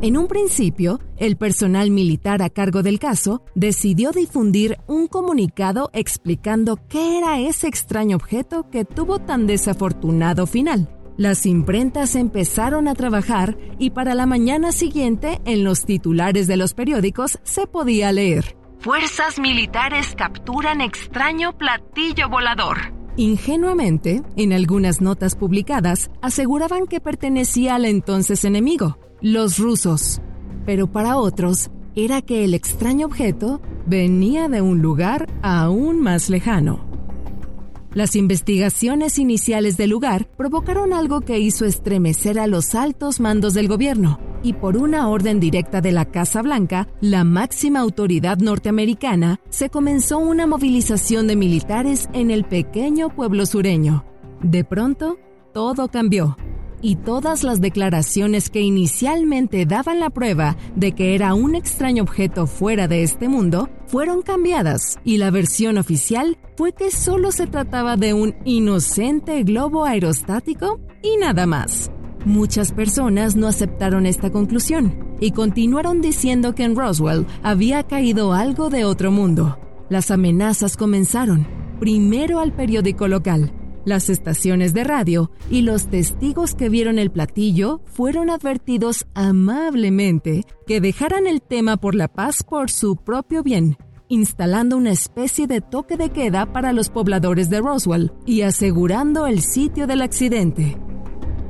En 0.00 0.16
un 0.16 0.28
principio, 0.28 1.00
el 1.16 1.36
personal 1.36 1.90
militar 1.90 2.40
a 2.40 2.50
cargo 2.50 2.84
del 2.84 3.00
caso 3.00 3.42
decidió 3.56 4.12
difundir 4.12 4.78
un 4.86 5.08
comunicado 5.08 5.90
explicando 5.92 6.78
qué 6.88 7.18
era 7.18 7.40
ese 7.40 7.66
extraño 7.66 8.14
objeto 8.14 8.70
que 8.70 8.84
tuvo 8.84 9.18
tan 9.18 9.48
desafortunado 9.48 10.46
final. 10.46 10.88
Las 11.16 11.46
imprentas 11.46 12.14
empezaron 12.14 12.86
a 12.86 12.94
trabajar 12.94 13.58
y 13.80 13.90
para 13.90 14.14
la 14.14 14.24
mañana 14.24 14.70
siguiente 14.70 15.40
en 15.44 15.64
los 15.64 15.84
titulares 15.84 16.46
de 16.46 16.56
los 16.56 16.74
periódicos 16.74 17.40
se 17.42 17.66
podía 17.66 18.12
leer. 18.12 18.56
Fuerzas 18.78 19.40
militares 19.40 20.14
capturan 20.16 20.80
extraño 20.80 21.58
platillo 21.58 22.28
volador. 22.28 22.94
Ingenuamente, 23.16 24.22
en 24.36 24.52
algunas 24.52 25.00
notas 25.00 25.34
publicadas, 25.34 26.08
aseguraban 26.22 26.86
que 26.86 27.00
pertenecía 27.00 27.74
al 27.74 27.84
entonces 27.84 28.44
enemigo, 28.44 28.96
los 29.20 29.58
rusos, 29.58 30.20
pero 30.64 30.86
para 30.86 31.16
otros 31.16 31.70
era 31.94 32.22
que 32.22 32.44
el 32.44 32.54
extraño 32.54 33.06
objeto 33.06 33.60
venía 33.86 34.48
de 34.48 34.60
un 34.60 34.80
lugar 34.82 35.26
aún 35.42 36.00
más 36.00 36.30
lejano. 36.30 36.86
Las 37.92 38.14
investigaciones 38.14 39.18
iniciales 39.18 39.76
del 39.76 39.90
lugar 39.90 40.28
provocaron 40.36 40.92
algo 40.92 41.22
que 41.22 41.38
hizo 41.38 41.64
estremecer 41.64 42.38
a 42.38 42.46
los 42.46 42.74
altos 42.74 43.18
mandos 43.18 43.54
del 43.54 43.66
gobierno, 43.66 44.20
y 44.42 44.52
por 44.52 44.76
una 44.76 45.08
orden 45.08 45.40
directa 45.40 45.80
de 45.80 45.90
la 45.90 46.04
Casa 46.04 46.42
Blanca, 46.42 46.86
la 47.00 47.24
máxima 47.24 47.80
autoridad 47.80 48.38
norteamericana, 48.38 49.40
se 49.48 49.70
comenzó 49.70 50.18
una 50.18 50.46
movilización 50.46 51.26
de 51.26 51.34
militares 51.34 52.08
en 52.12 52.30
el 52.30 52.44
pequeño 52.44 53.08
pueblo 53.08 53.46
sureño. 53.46 54.04
De 54.42 54.62
pronto, 54.62 55.18
todo 55.52 55.88
cambió 55.88 56.36
y 56.80 56.96
todas 56.96 57.44
las 57.44 57.60
declaraciones 57.60 58.50
que 58.50 58.60
inicialmente 58.60 59.66
daban 59.66 60.00
la 60.00 60.10
prueba 60.10 60.56
de 60.76 60.92
que 60.92 61.14
era 61.14 61.34
un 61.34 61.54
extraño 61.54 62.02
objeto 62.02 62.46
fuera 62.46 62.88
de 62.88 63.02
este 63.02 63.28
mundo 63.28 63.68
fueron 63.86 64.22
cambiadas 64.22 64.96
y 65.04 65.16
la 65.18 65.30
versión 65.30 65.78
oficial 65.78 66.38
fue 66.56 66.72
que 66.72 66.90
solo 66.90 67.32
se 67.32 67.46
trataba 67.46 67.96
de 67.96 68.14
un 68.14 68.34
inocente 68.44 69.42
globo 69.42 69.84
aerostático 69.84 70.80
y 71.02 71.16
nada 71.16 71.46
más. 71.46 71.90
Muchas 72.24 72.72
personas 72.72 73.36
no 73.36 73.46
aceptaron 73.46 74.04
esta 74.04 74.30
conclusión 74.30 75.16
y 75.20 75.30
continuaron 75.30 76.00
diciendo 76.00 76.54
que 76.54 76.64
en 76.64 76.76
Roswell 76.76 77.26
había 77.42 77.84
caído 77.84 78.32
algo 78.32 78.70
de 78.70 78.84
otro 78.84 79.10
mundo. 79.10 79.58
Las 79.88 80.10
amenazas 80.10 80.76
comenzaron, 80.76 81.46
primero 81.80 82.40
al 82.40 82.52
periódico 82.52 83.08
local, 83.08 83.52
las 83.88 84.08
estaciones 84.08 84.74
de 84.74 84.84
radio 84.84 85.30
y 85.50 85.62
los 85.62 85.88
testigos 85.88 86.54
que 86.54 86.68
vieron 86.68 86.98
el 86.98 87.10
platillo 87.10 87.80
fueron 87.86 88.30
advertidos 88.30 89.06
amablemente 89.14 90.44
que 90.66 90.80
dejaran 90.80 91.26
el 91.26 91.42
tema 91.42 91.76
por 91.76 91.94
la 91.94 92.08
paz 92.08 92.42
por 92.42 92.70
su 92.70 92.96
propio 92.96 93.42
bien, 93.42 93.76
instalando 94.08 94.76
una 94.76 94.90
especie 94.90 95.46
de 95.46 95.60
toque 95.60 95.96
de 95.96 96.10
queda 96.10 96.52
para 96.52 96.72
los 96.72 96.90
pobladores 96.90 97.50
de 97.50 97.60
Roswell 97.60 98.12
y 98.26 98.42
asegurando 98.42 99.26
el 99.26 99.40
sitio 99.40 99.86
del 99.86 100.02
accidente. 100.02 100.78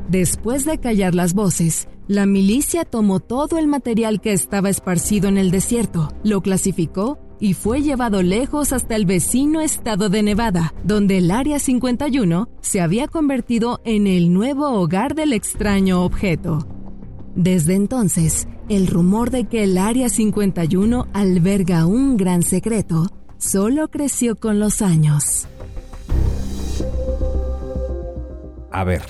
Después 0.08 0.64
de 0.64 0.78
callar 0.78 1.14
las 1.14 1.34
voces, 1.34 1.88
la 2.06 2.24
milicia 2.24 2.86
tomó 2.86 3.20
todo 3.20 3.58
el 3.58 3.68
material 3.68 4.22
que 4.22 4.32
estaba 4.32 4.70
esparcido 4.70 5.28
en 5.28 5.36
el 5.36 5.50
desierto, 5.50 6.08
lo 6.24 6.40
clasificó 6.40 7.18
y 7.40 7.54
fue 7.54 7.82
llevado 7.82 8.22
lejos 8.22 8.72
hasta 8.72 8.96
el 8.96 9.06
vecino 9.06 9.60
estado 9.60 10.08
de 10.08 10.22
Nevada, 10.22 10.74
donde 10.84 11.18
el 11.18 11.30
Área 11.30 11.58
51 11.58 12.48
se 12.60 12.80
había 12.80 13.08
convertido 13.08 13.80
en 13.84 14.06
el 14.06 14.32
nuevo 14.32 14.68
hogar 14.70 15.14
del 15.14 15.32
extraño 15.32 16.04
objeto. 16.04 16.66
Desde 17.34 17.74
entonces, 17.74 18.48
el 18.68 18.86
rumor 18.86 19.30
de 19.30 19.44
que 19.44 19.64
el 19.64 19.78
Área 19.78 20.08
51 20.08 21.06
alberga 21.12 21.86
un 21.86 22.16
gran 22.16 22.42
secreto 22.42 23.06
solo 23.38 23.88
creció 23.88 24.36
con 24.36 24.58
los 24.58 24.82
años. 24.82 25.46
A 28.70 28.84
ver, 28.84 29.02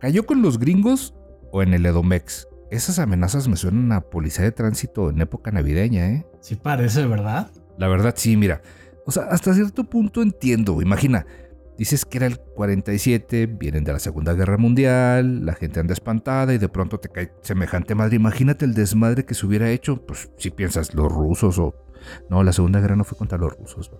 ¿cayó 0.00 0.26
con 0.26 0.42
los 0.42 0.58
gringos 0.58 1.14
o 1.52 1.62
en 1.62 1.74
el 1.74 1.86
Edomex? 1.86 2.46
Esas 2.70 2.98
amenazas 2.98 3.48
me 3.48 3.56
suenan 3.56 3.92
a 3.92 4.00
policía 4.00 4.44
de 4.44 4.52
tránsito 4.52 5.10
en 5.10 5.20
época 5.20 5.50
navideña, 5.50 6.10
¿eh? 6.10 6.26
Sí 6.40 6.56
parece, 6.56 7.06
¿verdad? 7.06 7.50
La 7.78 7.88
verdad, 7.88 8.14
sí, 8.16 8.36
mira. 8.36 8.62
O 9.06 9.12
sea, 9.12 9.24
hasta 9.24 9.54
cierto 9.54 9.84
punto 9.84 10.22
entiendo. 10.22 10.80
Imagina, 10.80 11.26
dices 11.76 12.04
que 12.04 12.18
era 12.18 12.26
el 12.26 12.38
47, 12.38 13.46
vienen 13.46 13.84
de 13.84 13.92
la 13.92 13.98
Segunda 13.98 14.32
Guerra 14.32 14.56
Mundial, 14.56 15.44
la 15.44 15.54
gente 15.54 15.80
anda 15.80 15.92
espantada 15.92 16.54
y 16.54 16.58
de 16.58 16.68
pronto 16.68 16.98
te 16.98 17.08
cae 17.08 17.32
semejante 17.42 17.94
madre. 17.94 18.16
Imagínate 18.16 18.64
el 18.64 18.74
desmadre 18.74 19.24
que 19.24 19.34
se 19.34 19.46
hubiera 19.46 19.70
hecho, 19.70 20.04
pues 20.04 20.30
si 20.38 20.50
piensas 20.50 20.94
los 20.94 21.12
rusos 21.12 21.58
o... 21.58 21.74
No, 22.28 22.42
la 22.42 22.52
Segunda 22.52 22.80
Guerra 22.80 22.96
no 22.96 23.04
fue 23.04 23.16
contra 23.16 23.38
los 23.38 23.56
rusos. 23.56 23.90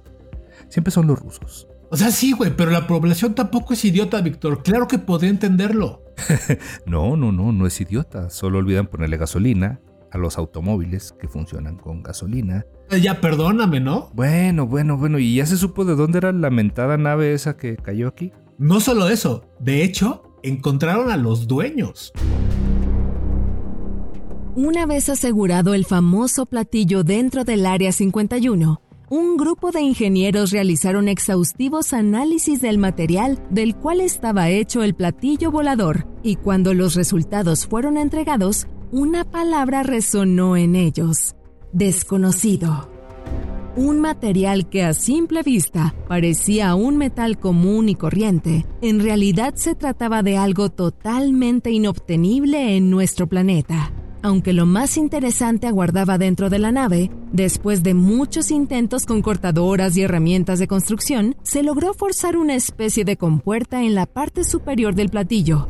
Siempre 0.69 0.91
son 0.91 1.07
los 1.07 1.19
rusos. 1.19 1.69
O 1.95 1.97
sea, 1.97 2.11
sí, 2.11 2.33
güey, 2.33 2.51
pero 2.57 2.73
la 2.73 2.89
población 2.89 3.37
tampoco 3.37 3.73
es 3.73 3.85
idiota, 3.85 4.21
Víctor. 4.21 4.65
Claro 4.65 4.89
que 4.89 4.99
podría 4.99 5.31
entenderlo. 5.31 6.03
no, 6.87 7.17
no, 7.17 7.31
no, 7.31 7.53
no 7.53 7.69
es 7.69 7.81
idiota. 7.81 8.31
Solo 8.31 8.59
olvidan 8.59 8.89
ponerle 8.89 9.17
gasolina 9.17 9.81
a 10.11 10.19
los 10.19 10.37
automóviles 10.37 11.15
que 11.21 11.29
funcionan 11.29 11.77
con 11.77 12.03
gasolina. 12.03 12.67
Eh, 12.91 13.01
ya 13.01 13.21
perdóname, 13.21 13.79
¿no? 13.79 14.11
Bueno, 14.13 14.67
bueno, 14.67 14.99
bueno. 14.99 15.21
¿Y 15.21 15.37
ya 15.37 15.47
se 15.47 15.57
supo 15.57 15.85
de 15.85 15.95
dónde 15.95 16.19
era 16.19 16.33
la 16.33 16.41
lamentada 16.41 16.97
nave 16.97 17.33
esa 17.33 17.57
que 17.57 17.77
cayó 17.77 18.09
aquí? 18.09 18.33
No 18.59 18.81
solo 18.81 19.09
eso. 19.09 19.45
De 19.61 19.85
hecho, 19.85 20.25
encontraron 20.43 21.13
a 21.13 21.17
los 21.17 21.47
dueños. 21.47 22.13
Una 24.57 24.85
vez 24.87 25.09
asegurado 25.09 25.75
el 25.75 25.85
famoso 25.85 26.47
platillo 26.47 27.05
dentro 27.05 27.45
del 27.45 27.65
Área 27.65 27.93
51, 27.93 28.83
un 29.11 29.37
grupo 29.37 29.71
de 29.71 29.83
ingenieros 29.83 30.51
realizaron 30.51 31.09
exhaustivos 31.09 31.93
análisis 31.93 32.61
del 32.61 32.79
material 32.79 33.43
del 33.51 33.77
cual 33.77 34.01
estaba 34.01 34.49
hecho 34.49 34.83
el 34.83 34.95
platillo 34.95 35.51
volador, 35.51 36.07
y 36.23 36.37
cuando 36.37 36.73
los 36.75 36.95
resultados 36.95 37.67
fueron 37.67 37.99
entregados, 37.99 38.67
una 38.91 39.25
palabra 39.25 39.83
resonó 39.83 40.57
en 40.57 40.75
ellos, 40.75 41.35
desconocido. 41.73 42.91
Un 43.77 44.01
material 44.01 44.69
que 44.69 44.85
a 44.85 44.95
simple 44.95 45.43
vista 45.43 45.95
parecía 46.07 46.75
un 46.77 46.97
metal 46.97 47.39
común 47.39 47.89
y 47.89 47.97
corriente, 47.97 48.65
en 48.81 49.01
realidad 49.01 49.55
se 49.57 49.75
trataba 49.75 50.23
de 50.23 50.39
algo 50.39 50.71
totalmente 50.71 51.73
inobtenible 51.73 52.77
en 52.77 52.89
nuestro 52.89 53.27
planeta. 53.27 53.93
Aunque 54.25 54.55
lo 54.55 54.65
más 54.65 54.97
interesante 54.97 55.67
aguardaba 55.67 56.17
dentro 56.17 56.49
de 56.49 56.59
la 56.59 56.73
nave, 56.73 57.11
después 57.31 57.83
de 57.83 57.93
muchos 57.93 58.51
intentos 58.51 59.05
con 59.05 59.21
cortadoras 59.21 59.99
y 59.99 60.01
herramientas 60.01 60.59
de 60.59 60.67
construcción, 60.67 61.37
se 61.43 61.63
logró 61.63 61.93
forzar 61.93 62.39
una 62.39 62.55
especie 62.55 63.05
de 63.05 63.19
compuerta 63.19 63.83
en 63.83 63.95
la 63.95 64.07
parte 64.07 64.45
superior 64.45 64.95
del 64.95 65.11
platillo. 65.11 65.69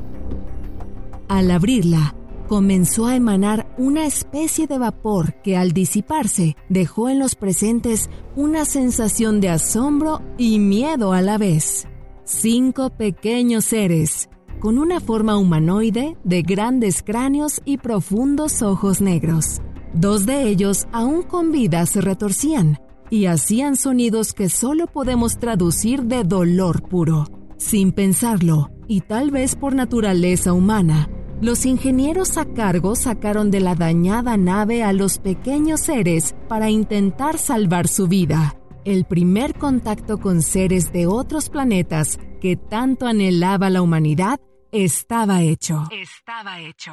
Al 1.27 1.51
abrirla, 1.51 2.15
comenzó 2.47 3.07
a 3.07 3.17
emanar 3.17 3.75
una 3.77 4.07
especie 4.07 4.69
de 4.69 4.79
vapor 4.79 5.35
que 5.43 5.57
al 5.57 5.73
disiparse 5.73 6.57
dejó 6.69 7.09
en 7.09 7.19
los 7.19 7.35
presentes 7.35 8.09
una 8.37 8.67
sensación 8.67 9.41
de 9.41 9.49
asombro 9.49 10.23
y 10.39 10.61
miedo 10.61 11.13
a 11.13 11.23
la 11.23 11.39
vez. 11.39 11.89
Cinco 12.23 12.91
pequeños 12.91 13.65
seres, 13.65 14.29
con 14.65 14.79
una 14.79 14.99
forma 14.99 15.37
humanoide 15.37 16.17
de 16.25 16.41
grandes 16.41 17.03
cráneos 17.03 17.61
y 17.67 17.77
profundos 17.77 18.63
ojos 18.63 19.03
negros. 19.03 19.61
Dos 19.93 20.25
de 20.25 20.49
ellos 20.49 20.87
aún 20.91 21.23
con 21.23 21.53
vida 21.53 21.85
se 21.85 22.01
retorcían 22.01 22.79
y 23.11 23.27
hacían 23.27 23.77
sonidos 23.77 24.33
que 24.33 24.49
solo 24.49 24.87
podemos 24.87 25.37
traducir 25.37 26.05
de 26.05 26.25
dolor 26.25 26.81
puro. 26.89 27.27
Sin 27.59 27.93
pensarlo, 27.93 28.71
y 28.89 29.03
tal 29.03 29.31
vez 29.31 29.55
por 29.55 29.75
naturaleza 29.75 30.55
humana, 30.55 31.11
los 31.43 31.67
ingenieros 31.67 32.39
a 32.39 32.47
cargo 32.47 32.97
sacaron 32.97 33.51
de 33.51 33.61
la 33.61 33.75
dañada 33.75 34.39
nave 34.39 34.83
a 34.83 34.95
los 34.95 35.19
pequeños 35.19 35.81
seres 35.81 36.35
para 36.49 36.71
intentar 36.71 37.37
salvar 37.37 37.87
su 37.87 38.09
vida. 38.09 38.57
El 38.87 39.05
primer 39.05 39.59
contacto 39.59 40.19
con 40.21 40.41
seres 40.41 40.91
de 40.91 41.07
otros 41.07 41.51
planetas 41.51 42.19
que 42.41 42.57
tanto 42.57 43.07
anhelaba 43.07 43.69
la 43.69 43.83
humanidad 43.83 44.41
estaba 44.75 45.43
hecho. 45.43 45.85
Estaba 45.93 46.61
hecho. 46.61 46.93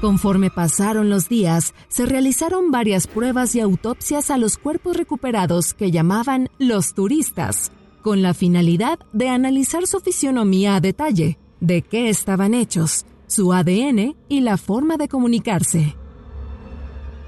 Conforme 0.00 0.50
pasaron 0.50 1.10
los 1.10 1.28
días, 1.28 1.74
se 1.88 2.06
realizaron 2.06 2.70
varias 2.70 3.06
pruebas 3.06 3.54
y 3.54 3.60
autopsias 3.60 4.30
a 4.30 4.38
los 4.38 4.56
cuerpos 4.56 4.96
recuperados 4.96 5.74
que 5.74 5.90
llamaban 5.90 6.48
los 6.58 6.94
turistas, 6.94 7.72
con 8.02 8.22
la 8.22 8.32
finalidad 8.32 8.98
de 9.12 9.28
analizar 9.28 9.86
su 9.86 10.00
fisionomía 10.00 10.76
a 10.76 10.80
detalle, 10.80 11.38
de 11.60 11.82
qué 11.82 12.08
estaban 12.08 12.54
hechos, 12.54 13.04
su 13.26 13.52
ADN 13.52 14.16
y 14.28 14.40
la 14.40 14.56
forma 14.56 14.96
de 14.96 15.08
comunicarse. 15.08 15.94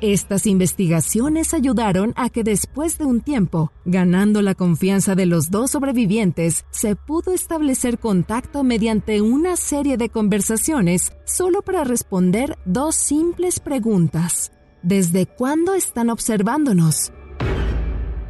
Estas 0.02 0.46
investigaciones 0.46 1.54
ayudaron 1.54 2.12
a 2.16 2.28
que 2.28 2.44
después 2.44 2.98
de 2.98 3.06
un 3.06 3.22
tiempo, 3.22 3.72
ganando 3.86 4.42
la 4.42 4.54
confianza 4.54 5.14
de 5.14 5.24
los 5.24 5.50
dos 5.50 5.70
sobrevivientes, 5.70 6.66
se 6.70 6.96
pudo 6.96 7.32
establecer 7.32 7.98
contacto 7.98 8.62
mediante 8.62 9.22
una 9.22 9.56
serie 9.56 9.96
de 9.96 10.10
conversaciones 10.10 11.12
solo 11.24 11.62
para 11.62 11.82
responder 11.82 12.58
dos 12.66 12.94
simples 12.94 13.58
preguntas. 13.58 14.52
¿Desde 14.82 15.24
cuándo 15.24 15.72
están 15.72 16.10
observándonos? 16.10 17.10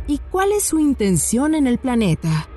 ¿Y 0.07 0.19
cuál 0.31 0.53
es 0.53 0.63
su 0.63 0.79
intención 0.79 1.57
en 1.57 1.67
el 1.67 1.79
planeta? 1.79 2.49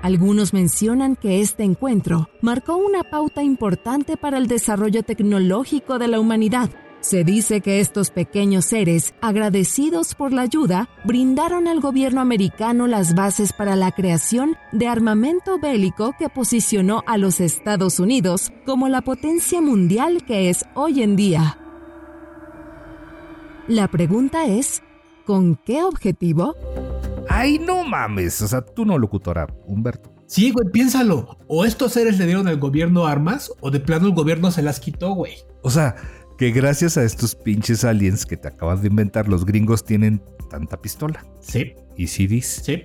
Algunos 0.00 0.52
mencionan 0.52 1.16
que 1.16 1.40
este 1.40 1.64
encuentro 1.64 2.28
marcó 2.40 2.76
una 2.76 3.02
pauta 3.02 3.42
importante 3.42 4.16
para 4.16 4.38
el 4.38 4.46
desarrollo 4.46 5.02
tecnológico 5.02 5.98
de 5.98 6.06
la 6.06 6.20
humanidad. 6.20 6.70
Se 7.04 7.22
dice 7.22 7.60
que 7.60 7.80
estos 7.80 8.08
pequeños 8.08 8.64
seres, 8.64 9.12
agradecidos 9.20 10.14
por 10.14 10.32
la 10.32 10.40
ayuda, 10.40 10.88
brindaron 11.04 11.68
al 11.68 11.80
gobierno 11.80 12.22
americano 12.22 12.86
las 12.86 13.14
bases 13.14 13.52
para 13.52 13.76
la 13.76 13.92
creación 13.92 14.56
de 14.72 14.88
armamento 14.88 15.58
bélico 15.58 16.14
que 16.18 16.30
posicionó 16.30 17.02
a 17.06 17.18
los 17.18 17.40
Estados 17.40 18.00
Unidos 18.00 18.50
como 18.64 18.88
la 18.88 19.02
potencia 19.02 19.60
mundial 19.60 20.24
que 20.24 20.48
es 20.48 20.64
hoy 20.72 21.02
en 21.02 21.14
día. 21.14 21.58
La 23.68 23.88
pregunta 23.88 24.46
es, 24.46 24.82
¿con 25.26 25.56
qué 25.56 25.84
objetivo? 25.84 26.56
Ay, 27.28 27.58
no 27.58 27.84
mames. 27.84 28.40
O 28.40 28.48
sea, 28.48 28.62
tú 28.62 28.86
no, 28.86 28.96
locutora, 28.96 29.46
Humberto. 29.66 30.10
Sí, 30.26 30.52
güey, 30.52 30.70
piénsalo. 30.70 31.36
O 31.48 31.66
estos 31.66 31.92
seres 31.92 32.18
le 32.18 32.24
dieron 32.24 32.48
al 32.48 32.58
gobierno 32.58 33.06
armas, 33.06 33.52
o 33.60 33.70
de 33.70 33.80
plano 33.80 34.06
el 34.06 34.14
gobierno 34.14 34.50
se 34.50 34.62
las 34.62 34.80
quitó, 34.80 35.12
güey. 35.12 35.34
O 35.62 35.70
sea, 35.70 35.96
que 36.38 36.50
gracias 36.50 36.96
a 36.96 37.04
estos 37.04 37.34
pinches 37.34 37.84
aliens 37.84 38.26
que 38.26 38.36
te 38.36 38.48
acabas 38.48 38.82
de 38.82 38.88
inventar, 38.88 39.28
los 39.28 39.44
gringos 39.44 39.84
tienen 39.84 40.20
tanta 40.50 40.80
pistola. 40.80 41.24
Sí, 41.40 41.74
Y 41.96 42.06
CDs. 42.08 42.62
sí, 42.64 42.84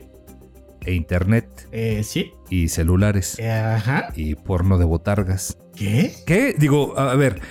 E 0.85 0.93
internet. 0.93 1.67
eh, 1.71 2.03
sí. 2.03 2.31
Y 2.49 2.69
celulares. 2.69 3.37
Eh, 3.39 3.51
Ajá. 3.51 4.09
Y 4.15 4.35
porno 4.35 4.77
de 4.77 4.85
botargas. 4.85 5.57
¿Qué? 5.75 6.13
¿Qué? 6.25 6.55
Digo, 6.57 6.97
a 6.97 7.15
ver, 7.15 7.41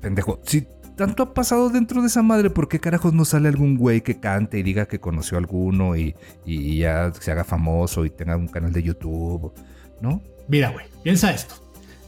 pendejo, 0.00 0.40
si 0.44 0.66
tanto 0.96 1.22
ha 1.22 1.34
pasado 1.34 1.70
dentro 1.70 2.00
de 2.02 2.06
esa 2.08 2.22
madre, 2.22 2.50
¿por 2.50 2.68
qué 2.68 2.78
carajos 2.78 3.12
no 3.14 3.24
sale 3.24 3.48
algún 3.48 3.76
güey 3.76 4.02
que 4.02 4.20
cante 4.20 4.58
y 4.58 4.62
diga 4.62 4.86
que 4.86 5.00
conoció 5.00 5.36
a 5.36 5.40
alguno 5.40 5.96
y, 5.96 6.14
y 6.44 6.78
ya 6.78 7.12
se 7.18 7.30
haga 7.32 7.44
famoso 7.44 8.04
y 8.04 8.10
tenga 8.10 8.36
un 8.36 8.48
canal 8.48 8.72
de 8.72 8.82
YouTube? 8.82 9.52
¿No? 10.00 10.22
Mira, 10.48 10.70
güey, 10.70 10.86
piensa 11.02 11.32
esto. 11.32 11.54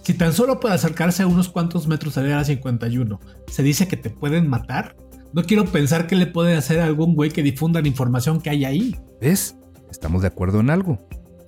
Si 0.05 0.15
tan 0.15 0.33
solo 0.33 0.61
por 0.61 0.71
acercarse 0.71 1.23
a 1.23 1.27
unos 1.27 1.49
cuantos 1.49 1.87
metros 1.87 2.15
de 2.15 2.25
la 2.29 2.45
51 2.45 3.21
se 3.47 3.63
dice 3.63 3.89
que 3.89 3.97
te 3.97 4.11
pueden 4.11 4.49
matar, 4.49 4.97
no 5.33 5.43
quiero 5.45 5.65
pensar 5.65 6.07
que 6.07 6.15
le 6.15 6.27
puede 6.27 6.55
hacer 6.57 6.81
a 6.81 6.85
algún 6.85 7.15
güey 7.15 7.31
que 7.31 7.43
difunda 7.43 7.81
la 7.81 7.89
información 7.89 8.41
que 8.41 8.51
hay 8.51 8.65
ahí. 8.65 8.97
¿Ves? 9.21 9.57
Estamos 9.91 10.23
de 10.23 10.29
acuerdo 10.29 10.61
en 10.61 10.71
algo. 10.71 10.99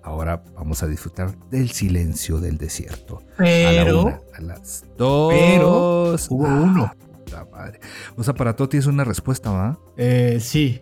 Ahora 0.03 0.43
vamos 0.55 0.83
a 0.83 0.87
disfrutar 0.87 1.37
del 1.51 1.71
silencio 1.71 2.39
del 2.41 2.59
desierto. 2.59 3.19
a 3.39 3.43
la 3.43 3.85
Pero 3.85 4.03
una, 4.05 4.21
a 4.37 4.41
las 4.41 4.85
dos. 4.97 5.33
pero 5.35 6.17
hubo 6.31 6.47
Ah, 6.47 6.61
uno. 6.63 6.95
puta 7.25 7.45
madre. 7.53 7.81
O 8.17 8.23
sea, 8.25 8.33
para 8.35 8.57
Toti 8.57 8.77
es 8.79 8.87
una 8.87 9.05
respuesta, 9.05 9.51
¿va? 9.51 9.79
Eh, 9.97 10.39
sí. 10.41 10.81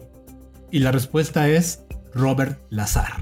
Y 0.71 0.79
la 0.81 0.93
respuesta 0.93 1.49
es 1.49 1.85
Robert 2.15 2.61
Lazar. 2.71 3.13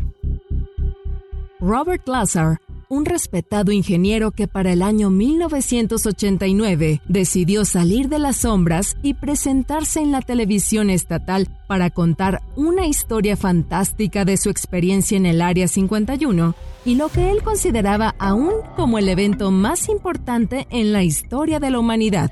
Robert 1.60 2.06
Lazar, 2.08 2.60
un 2.92 3.06
respetado 3.06 3.72
ingeniero 3.72 4.32
que 4.32 4.46
para 4.46 4.70
el 4.70 4.82
año 4.82 5.08
1989 5.08 7.00
decidió 7.08 7.64
salir 7.64 8.10
de 8.10 8.18
las 8.18 8.36
sombras 8.36 8.98
y 9.02 9.14
presentarse 9.14 10.00
en 10.00 10.12
la 10.12 10.20
televisión 10.20 10.90
estatal 10.90 11.48
para 11.68 11.88
contar 11.88 12.42
una 12.54 12.86
historia 12.86 13.34
fantástica 13.34 14.26
de 14.26 14.36
su 14.36 14.50
experiencia 14.50 15.16
en 15.16 15.24
el 15.24 15.40
Área 15.40 15.68
51 15.68 16.54
y 16.84 16.96
lo 16.96 17.08
que 17.08 17.30
él 17.30 17.42
consideraba 17.42 18.14
aún 18.18 18.52
como 18.76 18.98
el 18.98 19.08
evento 19.08 19.50
más 19.50 19.88
importante 19.88 20.66
en 20.68 20.92
la 20.92 21.02
historia 21.02 21.60
de 21.60 21.70
la 21.70 21.78
humanidad. 21.78 22.30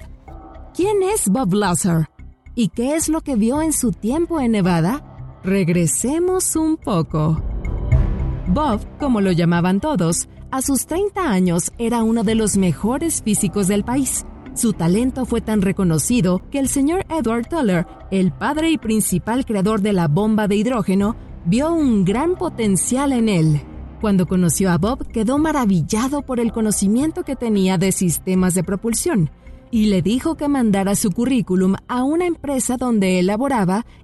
¿Quién 0.74 1.02
es 1.02 1.30
Bob 1.30 1.54
Lazar? 1.54 2.10
¿Y 2.54 2.68
qué 2.68 2.96
es 2.96 3.08
lo 3.08 3.22
que 3.22 3.34
vio 3.34 3.62
en 3.62 3.72
su 3.72 3.92
tiempo 3.92 4.42
en 4.42 4.52
Nevada? 4.52 5.40
Regresemos 5.42 6.54
un 6.54 6.76
poco. 6.76 7.42
Bob, 8.46 8.80
como 8.98 9.20
lo 9.20 9.30
llamaban 9.32 9.80
todos, 9.80 10.28
a 10.50 10.62
sus 10.62 10.86
30 10.86 11.30
años 11.30 11.72
era 11.78 12.02
uno 12.02 12.24
de 12.24 12.34
los 12.34 12.56
mejores 12.56 13.22
físicos 13.22 13.68
del 13.68 13.84
país. 13.84 14.26
Su 14.54 14.72
talento 14.72 15.24
fue 15.26 15.40
tan 15.40 15.62
reconocido 15.62 16.42
que 16.50 16.58
el 16.58 16.68
señor 16.68 17.06
Edward 17.08 17.48
Teller, 17.48 17.86
el 18.10 18.32
padre 18.32 18.70
y 18.70 18.78
principal 18.78 19.44
creador 19.46 19.80
de 19.80 19.92
la 19.92 20.08
bomba 20.08 20.48
de 20.48 20.56
hidrógeno, 20.56 21.16
vio 21.44 21.72
un 21.72 22.04
gran 22.04 22.36
potencial 22.36 23.12
en 23.12 23.28
él. 23.28 23.60
Cuando 24.00 24.26
conoció 24.26 24.70
a 24.70 24.78
Bob, 24.78 25.06
quedó 25.08 25.38
maravillado 25.38 26.22
por 26.22 26.40
el 26.40 26.52
conocimiento 26.52 27.22
que 27.22 27.36
tenía 27.36 27.78
de 27.78 27.92
sistemas 27.92 28.54
de 28.54 28.64
propulsión 28.64 29.30
y 29.70 29.86
le 29.86 30.02
dijo 30.02 30.36
que 30.36 30.48
mandara 30.48 30.96
su 30.96 31.10
currículum 31.10 31.76
a 31.86 32.02
una 32.02 32.26
empresa 32.26 32.76
donde 32.76 33.20
él 33.20 33.30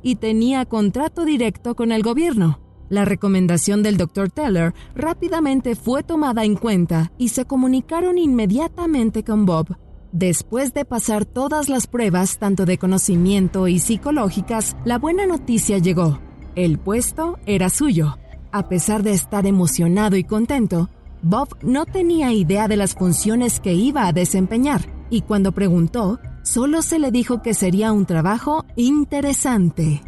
y 0.02 0.16
tenía 0.16 0.64
contrato 0.64 1.24
directo 1.24 1.74
con 1.74 1.92
el 1.92 2.02
gobierno. 2.02 2.60
La 2.88 3.04
recomendación 3.04 3.82
del 3.82 3.96
Dr. 3.96 4.30
Teller 4.30 4.74
rápidamente 4.94 5.74
fue 5.74 6.02
tomada 6.02 6.44
en 6.44 6.54
cuenta 6.54 7.12
y 7.18 7.30
se 7.30 7.44
comunicaron 7.44 8.18
inmediatamente 8.18 9.24
con 9.24 9.44
Bob. 9.44 9.76
Después 10.12 10.72
de 10.72 10.84
pasar 10.84 11.24
todas 11.24 11.68
las 11.68 11.86
pruebas, 11.88 12.38
tanto 12.38 12.64
de 12.64 12.78
conocimiento 12.78 13.68
y 13.68 13.80
psicológicas, 13.80 14.76
la 14.84 14.98
buena 14.98 15.26
noticia 15.26 15.78
llegó. 15.78 16.20
El 16.54 16.78
puesto 16.78 17.38
era 17.44 17.68
suyo. 17.68 18.16
A 18.52 18.68
pesar 18.68 19.02
de 19.02 19.12
estar 19.12 19.46
emocionado 19.46 20.16
y 20.16 20.24
contento, 20.24 20.88
Bob 21.22 21.48
no 21.62 21.84
tenía 21.86 22.32
idea 22.32 22.68
de 22.68 22.76
las 22.76 22.94
funciones 22.94 23.60
que 23.60 23.74
iba 23.74 24.06
a 24.06 24.12
desempeñar, 24.12 24.86
y 25.10 25.22
cuando 25.22 25.52
preguntó, 25.52 26.20
solo 26.42 26.82
se 26.82 26.98
le 26.98 27.10
dijo 27.10 27.42
que 27.42 27.52
sería 27.52 27.92
un 27.92 28.06
trabajo 28.06 28.64
interesante. 28.76 30.02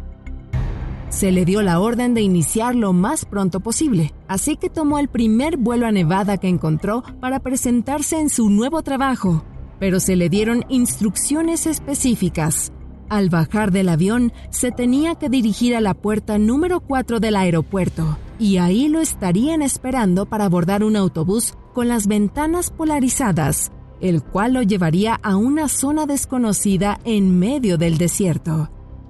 Se 1.09 1.31
le 1.31 1.43
dio 1.43 1.63
la 1.63 1.79
orden 1.79 2.13
de 2.13 2.21
iniciar 2.21 2.75
lo 2.75 2.93
más 2.93 3.25
pronto 3.25 3.61
posible, 3.61 4.13
así 4.27 4.57
que 4.57 4.69
tomó 4.69 4.99
el 4.99 5.07
primer 5.07 5.57
vuelo 5.57 5.87
a 5.87 5.91
Nevada 5.91 6.37
que 6.37 6.47
encontró 6.47 7.03
para 7.19 7.39
presentarse 7.39 8.19
en 8.19 8.29
su 8.29 8.49
nuevo 8.51 8.83
trabajo, 8.83 9.43
pero 9.79 9.99
se 9.99 10.15
le 10.15 10.29
dieron 10.29 10.65
instrucciones 10.69 11.65
específicas. 11.65 12.71
Al 13.09 13.29
bajar 13.29 13.71
del 13.71 13.89
avión, 13.89 14.31
se 14.51 14.71
tenía 14.71 15.15
que 15.15 15.29
dirigir 15.29 15.75
a 15.75 15.81
la 15.81 15.95
puerta 15.95 16.37
número 16.37 16.79
4 16.79 17.19
del 17.19 17.37
aeropuerto, 17.37 18.19
y 18.37 18.57
ahí 18.57 18.87
lo 18.87 19.01
estarían 19.01 19.63
esperando 19.63 20.27
para 20.27 20.45
abordar 20.45 20.83
un 20.83 20.95
autobús 20.95 21.55
con 21.73 21.87
las 21.87 22.05
ventanas 22.05 22.69
polarizadas, 22.69 23.71
el 23.99 24.21
cual 24.21 24.53
lo 24.53 24.61
llevaría 24.61 25.15
a 25.23 25.37
una 25.37 25.69
zona 25.69 26.05
desconocida 26.05 26.99
en 27.03 27.39
medio 27.39 27.79
del 27.79 27.97
desierto. 27.97 28.69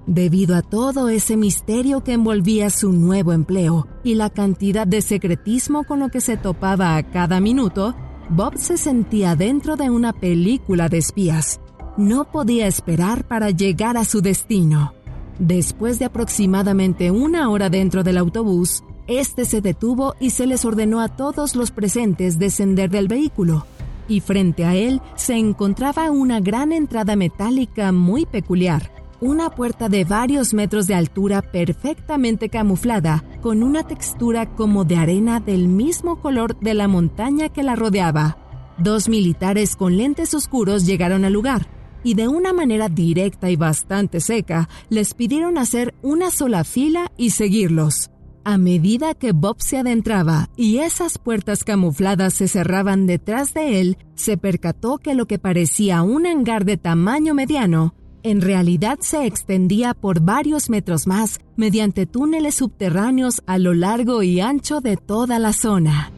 Debido 0.10 0.56
a 0.56 0.64
todo 0.64 1.08
ese 1.08 1.38
misterio 1.38 2.04
que 2.04 2.14
envolvía 2.14 2.72
su 2.72 2.92
nuevo 2.92 3.32
empleo 3.32 3.88
y 4.04 4.16
la 4.16 4.32
cantidad 4.32 4.88
de 4.88 5.04
secretismo 5.04 5.84
con 5.84 6.00
lo 6.00 6.10
que 6.10 6.20
se 6.20 6.36
topaba 6.36 6.96
a 6.96 7.04
cada 7.04 7.40
minuto, 7.40 7.94
Bob 8.28 8.58
se 8.58 8.78
sentía 8.78 9.36
dentro 9.36 9.76
de 9.76 9.92
una 9.92 10.14
película 10.14 10.90
de 10.90 10.98
espías. 10.98 11.62
No 11.96 12.26
podía 12.26 12.66
esperar 12.66 13.28
para 13.28 13.52
llegar 13.52 13.98
a 13.98 14.04
su 14.04 14.22
destino. 14.22 14.96
Después 15.38 16.00
de 16.00 16.06
aproximadamente 16.06 17.12
una 17.12 17.48
hora 17.52 17.70
dentro 17.70 18.04
del 18.04 18.18
autobús, 18.18 18.84
este 19.06 19.46
se 19.46 19.62
detuvo 19.62 20.16
y 20.20 20.32
se 20.32 20.48
les 20.48 20.66
ordenó 20.66 21.02
a 21.02 21.10
todos 21.10 21.56
los 21.56 21.70
presentes 21.70 22.40
descender 22.40 22.90
del 22.90 23.08
vehículo. 23.08 23.68
Y 24.08 24.22
frente 24.22 24.66
a 24.66 24.74
él 24.74 25.04
se 25.14 25.36
encontraba 25.36 26.10
una 26.10 26.40
gran 26.40 26.72
entrada 26.72 27.16
metálica 27.16 27.92
muy 27.92 28.26
peculiar 28.26 28.99
una 29.22 29.50
puerta 29.50 29.90
de 29.90 30.06
varios 30.06 30.54
metros 30.54 30.88
de 30.88 30.96
altura 30.96 31.42
perfectamente 31.42 32.50
camuflada, 32.50 33.24
con 33.42 33.64
una 33.64 33.84
textura 33.84 34.56
como 34.56 34.86
de 34.86 34.96
arena 34.96 35.40
del 35.40 35.68
mismo 35.68 36.22
color 36.22 36.60
de 36.60 36.74
la 36.74 36.88
montaña 36.88 37.50
que 37.50 37.64
la 37.64 37.76
rodeaba. 37.76 38.38
Dos 38.78 39.10
militares 39.10 39.76
con 39.76 39.98
lentes 39.98 40.34
oscuros 40.34 40.86
llegaron 40.86 41.26
al 41.26 41.34
lugar, 41.34 41.68
y 42.04 42.14
de 42.14 42.28
una 42.28 42.54
manera 42.54 42.88
directa 42.88 43.50
y 43.50 43.56
bastante 43.56 44.22
seca 44.22 44.70
les 44.90 45.14
pidieron 45.14 45.58
hacer 45.58 45.94
una 46.02 46.32
sola 46.32 46.64
fila 46.64 47.12
y 47.18 47.32
seguirlos. 47.32 48.10
A 48.46 48.58
medida 48.58 49.14
que 49.16 49.34
Bob 49.34 49.58
se 49.60 49.78
adentraba 49.78 50.50
y 50.56 50.78
esas 50.78 51.18
puertas 51.18 51.66
camufladas 51.66 52.34
se 52.34 52.48
cerraban 52.48 53.06
detrás 53.06 53.54
de 53.54 53.82
él, 53.82 53.98
se 54.16 54.38
percató 54.38 54.98
que 54.98 55.14
lo 55.14 55.28
que 55.28 55.40
parecía 55.40 56.02
un 56.04 56.26
hangar 56.26 56.64
de 56.64 56.78
tamaño 56.78 57.34
mediano 57.34 57.94
en 58.24 58.42
realidad 58.42 59.00
se 59.02 59.26
extendía 59.26 59.94
por 59.94 60.22
varios 60.22 60.70
metros 60.70 61.08
más 61.08 61.40
mediante 61.56 62.06
túneles 62.06 62.56
subterráneos 62.56 63.42
a 63.46 63.58
lo 63.58 63.74
largo 63.74 64.24
y 64.24 64.40
ancho 64.40 64.82
de 64.82 64.98
toda 64.98 65.40
la 65.40 65.54
zona. 65.54 66.12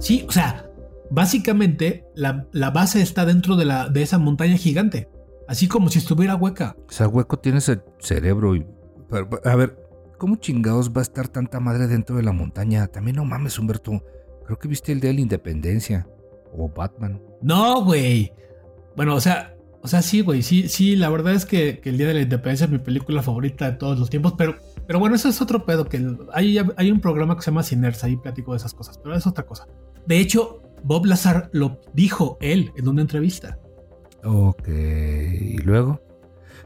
Sí, 0.00 0.24
o 0.28 0.32
sea, 0.32 0.66
básicamente 1.10 2.04
la, 2.14 2.46
la 2.52 2.70
base 2.70 3.00
está 3.00 3.24
dentro 3.24 3.56
de, 3.56 3.64
la, 3.64 3.88
de 3.88 4.02
esa 4.02 4.18
montaña 4.18 4.56
gigante. 4.56 5.08
Así 5.48 5.68
como 5.68 5.88
si 5.88 5.98
estuviera 5.98 6.36
hueca. 6.36 6.76
O 6.88 6.92
sea, 6.92 7.08
hueco 7.08 7.38
tienes 7.38 7.68
el 7.68 7.82
cerebro 8.00 8.56
y... 8.56 8.66
A 9.44 9.56
ver, 9.56 9.78
¿cómo 10.18 10.36
chingados 10.36 10.90
va 10.90 11.00
a 11.00 11.02
estar 11.02 11.28
tanta 11.28 11.60
madre 11.60 11.86
dentro 11.86 12.16
de 12.16 12.22
la 12.22 12.32
montaña? 12.32 12.86
También 12.88 13.16
no 13.16 13.24
mames, 13.24 13.58
Humberto. 13.58 14.02
Creo 14.44 14.58
que 14.58 14.68
viste 14.68 14.92
el 14.92 15.00
día 15.00 15.10
de 15.10 15.14
la 15.14 15.20
independencia. 15.20 16.06
O 16.56 16.68
Batman. 16.68 17.20
No, 17.42 17.84
güey. 17.84 18.32
Bueno, 18.96 19.14
o 19.14 19.20
sea, 19.20 19.54
o 19.82 19.88
sea, 19.88 20.00
sí, 20.02 20.22
güey. 20.22 20.42
Sí, 20.42 20.68
sí, 20.68 20.96
la 20.96 21.10
verdad 21.10 21.34
es 21.34 21.44
que, 21.44 21.80
el 21.84 21.98
Día 21.98 22.08
de 22.08 22.14
la 22.14 22.20
Independencia 22.22 22.64
es 22.64 22.70
mi 22.70 22.78
película 22.78 23.22
favorita 23.22 23.70
de 23.70 23.76
todos 23.76 23.98
los 23.98 24.08
tiempos. 24.08 24.34
Pero, 24.38 24.56
pero 24.86 24.98
bueno, 24.98 25.14
eso 25.16 25.28
es 25.28 25.42
otro 25.42 25.66
pedo. 25.66 25.84
Que 25.84 26.16
hay, 26.32 26.58
hay 26.76 26.90
un 26.90 27.00
programa 27.00 27.36
que 27.36 27.42
se 27.42 27.50
llama 27.50 27.62
Sinerza. 27.62 28.06
Ahí 28.06 28.16
platico 28.16 28.52
de 28.52 28.58
esas 28.58 28.72
cosas. 28.72 28.98
Pero 28.98 29.14
es 29.14 29.26
otra 29.26 29.44
cosa. 29.44 29.66
De 30.06 30.18
hecho, 30.18 30.62
Bob 30.82 31.06
Lazar 31.06 31.50
lo 31.52 31.80
dijo 31.92 32.38
él 32.40 32.72
en 32.76 32.88
una 32.88 33.02
entrevista. 33.02 33.58
Ok, 34.24 34.68
¿y 34.68 35.58
luego? 35.58 36.00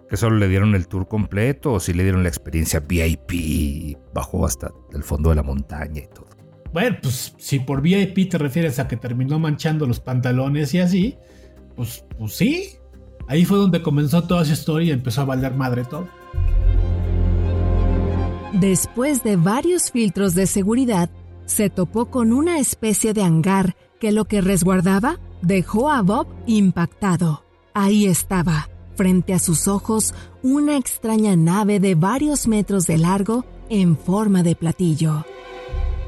¿Que 0.09 0.17
solo 0.17 0.37
le 0.37 0.49
dieron 0.49 0.75
el 0.75 0.87
tour 0.87 1.09
completo 1.09 1.73
o 1.73 1.81
si 1.81 1.93
le 1.93 2.05
dieron 2.05 2.23
la 2.23 2.29
experiencia 2.29 2.81
VIP 2.81 3.99
bajó 4.15 4.47
hasta 4.47 4.71
el 4.93 5.03
fondo 5.03 5.31
de 5.31 5.37
la 5.37 5.43
montaña 5.43 6.03
y 6.03 6.07
todo? 6.07 6.29
Bueno, 6.73 6.97
pues 7.03 7.35
si 7.39 7.61
por 7.61 7.81
VIP 7.81 8.31
te 8.31 8.39
refieres 8.39 8.79
a 8.79 8.89
que 8.89 8.97
terminó 8.97 9.39
manchando 9.39 9.87
los 9.87 10.01
pantalones 10.01 10.75
y 10.75 10.81
así, 10.81 11.17
pues, 11.77 12.05
pues 12.19 12.35
sí. 12.35 12.71
Ahí 13.27 13.45
fue 13.45 13.59
donde 13.59 13.83
comenzó 13.83 14.25
toda 14.25 14.43
esa 14.43 14.55
historia 14.55 14.89
y 14.89 14.91
empezó 14.93 15.23
a 15.23 15.27
valer 15.27 15.55
madre 15.55 15.85
todo. 15.85 16.09
Después 18.53 19.23
de 19.23 19.37
varios 19.37 19.91
filtros 19.91 20.35
de 20.35 20.47
seguridad, 20.47 21.11
se 21.47 21.71
topó 21.71 22.07
con 22.07 22.33
una 22.33 22.59
especie 22.59 23.13
de 23.13 23.23
hangar 23.23 23.77
que 24.01 24.13
lo 24.13 24.25
que 24.25 24.41
resguardaba 24.41 25.19
dejó 25.43 25.91
a 25.91 26.03
Bob 26.03 26.27
impactado. 26.47 27.45
Ahí 27.75 28.07
estaba, 28.07 28.69
frente 28.97 29.35
a 29.35 29.39
sus 29.39 29.69
ojos, 29.69 30.15
una 30.43 30.77
extraña 30.77 31.37
nave 31.37 31.81
de 31.81 31.95
varios 31.95 32.49
metros 32.49 32.87
de 32.87 32.99
largo 32.99 33.45
en 33.69 33.97
forma 33.97 34.43
de 34.43 34.57
platillo. 34.57 35.25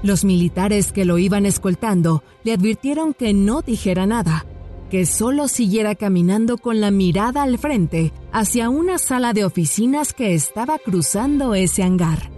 Los 0.03 0.25
militares 0.25 0.93
que 0.93 1.05
lo 1.05 1.19
iban 1.19 1.45
escoltando 1.45 2.23
le 2.43 2.55
advirtieron 2.55 3.13
que 3.13 3.35
no 3.35 3.61
dijera 3.61 4.07
nada, 4.07 4.47
que 4.89 5.05
solo 5.05 5.47
siguiera 5.47 5.95
caminando 5.95 6.57
con 6.57 6.81
la 6.81 6.91
mirada 6.91 7.43
al 7.43 7.59
frente 7.59 8.13
hacia 8.33 8.71
una 8.71 8.97
sala 8.97 9.35
de 9.35 9.45
oficinas 9.45 10.15
que 10.15 10.35
estaba 10.35 10.79
cruzando 10.79 11.55
ese 11.55 11.83
hangar. 11.83 12.31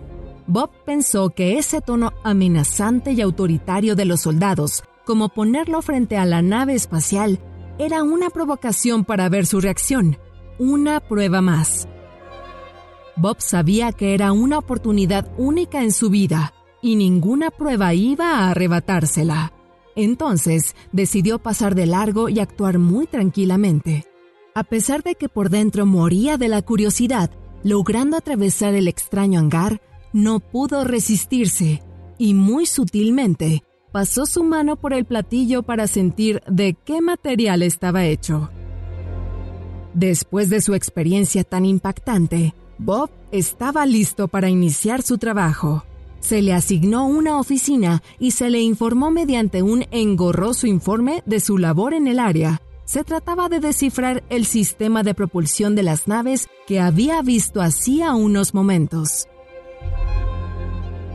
Bob 0.49 0.71
pensó 0.85 1.31
que 1.31 1.57
ese 1.57 1.81
tono 1.81 2.13
amenazante 2.25 3.13
y 3.13 3.21
autoritario 3.21 3.95
de 3.95 4.07
los 4.07 4.23
soldados, 4.23 4.83
como 5.07 5.29
ponerlo 5.29 5.83
frente 5.83 6.17
a 6.17 6.25
la 6.25 6.43
nave 6.43 6.75
espacial, 6.75 7.39
era 7.79 8.03
una 8.03 8.29
provocación 8.29 9.05
para 9.05 9.29
ver 9.29 9.47
su 9.47 9.61
reacción, 9.61 10.19
una 10.59 10.99
prueba 10.99 11.41
más. 11.41 11.87
Bob 13.15 13.37
sabía 13.41 13.93
que 13.93 14.15
era 14.15 14.33
una 14.33 14.59
oportunidad 14.59 15.31
única 15.39 15.83
en 15.83 15.93
su 15.93 16.11
vida 16.11 16.53
y 16.83 16.97
ninguna 16.97 17.51
prueba 17.51 17.95
iba 17.95 18.39
a 18.39 18.51
arrebatársela. 18.51 19.53
Entonces 19.95 20.75
decidió 20.91 21.39
pasar 21.39 21.75
de 21.75 21.87
largo 21.87 22.29
y 22.29 22.41
actuar 22.41 22.79
muy 22.79 23.07
tranquilamente. 23.07 24.05
A 24.55 24.65
pesar 24.65 25.03
de 25.03 25.15
que 25.15 25.29
por 25.29 25.49
dentro 25.49 25.87
moría 25.87 26.37
de 26.37 26.49
la 26.49 26.61
curiosidad, 26.61 27.31
logrando 27.63 28.17
atravesar 28.17 28.75
el 28.75 28.89
extraño 28.89 29.41
hangar, 29.41 29.81
no 30.13 30.41
pudo 30.41 30.85
resistirse 30.85 31.83
y 32.19 32.35
muy 32.35 32.67
sutilmente 32.67 33.63
pasó 33.93 34.27
su 34.27 34.43
mano 34.43 34.77
por 34.77 34.93
el 34.95 35.05
platillo 35.05 35.63
para 35.63 35.87
sentir 35.87 36.43
de 36.49 36.75
qué 36.75 37.01
material 37.01 37.63
estaba 37.63 38.05
hecho. 38.05 38.51
Después 39.95 40.49
de 40.49 40.63
su 40.63 40.75
experiencia 40.75 41.45
tan 41.45 41.67
impactante, 41.67 42.55
Bob 42.79 43.11
estaba 43.31 43.85
listo 43.85 44.29
para 44.29 44.49
iniciar 44.49 45.03
su 45.03 45.19
trabajo. 45.19 45.85
Se 46.23 46.41
le 46.41 46.55
asignó 46.55 47.05
una 47.05 47.39
oficina 47.41 48.01
y 48.21 48.31
se 48.31 48.49
le 48.49 48.61
informó 48.61 49.11
mediante 49.11 49.61
un 49.61 49.85
engorroso 49.91 50.69
informe 50.69 51.25
de 51.27 51.41
su 51.41 51.59
labor 51.59 51.95
en 51.95 52.07
el 52.07 52.21
área. 52.21 52.63
Se 52.85 53.03
trataba 53.03 53.49
de 53.49 53.59
descifrar 53.59 54.23
el 54.29 54.47
sistema 54.47 55.03
de 55.03 55.15
propulsión 55.15 55.75
de 55.75 55.83
las 55.83 56.07
naves 56.07 56.47
que 56.69 56.79
había 56.79 57.21
visto 57.23 57.61
hacía 57.61 58.15
unos 58.15 58.55
momentos. 58.55 59.27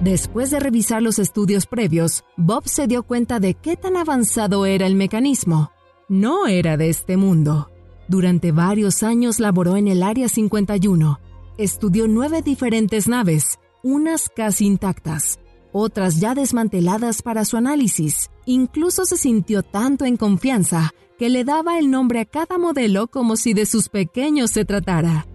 Después 0.01 0.51
de 0.51 0.59
revisar 0.59 1.01
los 1.01 1.19
estudios 1.19 1.67
previos, 1.67 2.25
Bob 2.35 2.67
se 2.67 2.85
dio 2.85 3.03
cuenta 3.03 3.39
de 3.39 3.53
qué 3.53 3.77
tan 3.77 3.95
avanzado 3.95 4.65
era 4.65 4.87
el 4.87 4.95
mecanismo. 4.95 5.71
No 6.09 6.47
era 6.47 6.75
de 6.75 6.89
este 6.89 7.15
mundo. 7.15 7.71
Durante 8.09 8.51
varios 8.51 9.03
años 9.03 9.39
laboró 9.39 9.77
en 9.77 9.87
el 9.87 10.03
Área 10.03 10.27
51. 10.27 11.19
Estudió 11.57 12.07
nueve 12.09 12.41
diferentes 12.41 13.07
naves, 13.07 13.57
unas 13.83 14.29
casi 14.29 14.65
intactas, 14.65 15.39
otras 15.71 16.19
ya 16.19 16.35
desmanteladas 16.35 17.21
para 17.21 17.45
su 17.45 17.57
análisis. 17.57 18.29
Incluso 18.45 19.05
se 19.05 19.17
sintió 19.17 19.63
tanto 19.63 20.05
en 20.05 20.17
confianza 20.17 20.91
que 21.17 21.29
le 21.29 21.43
daba 21.43 21.79
el 21.79 21.89
nombre 21.89 22.21
a 22.21 22.25
cada 22.25 22.57
modelo 22.57 23.07
como 23.07 23.35
si 23.35 23.53
de 23.53 23.65
sus 23.65 23.89
pequeños 23.89 24.51
se 24.51 24.65
tratara. 24.65 25.27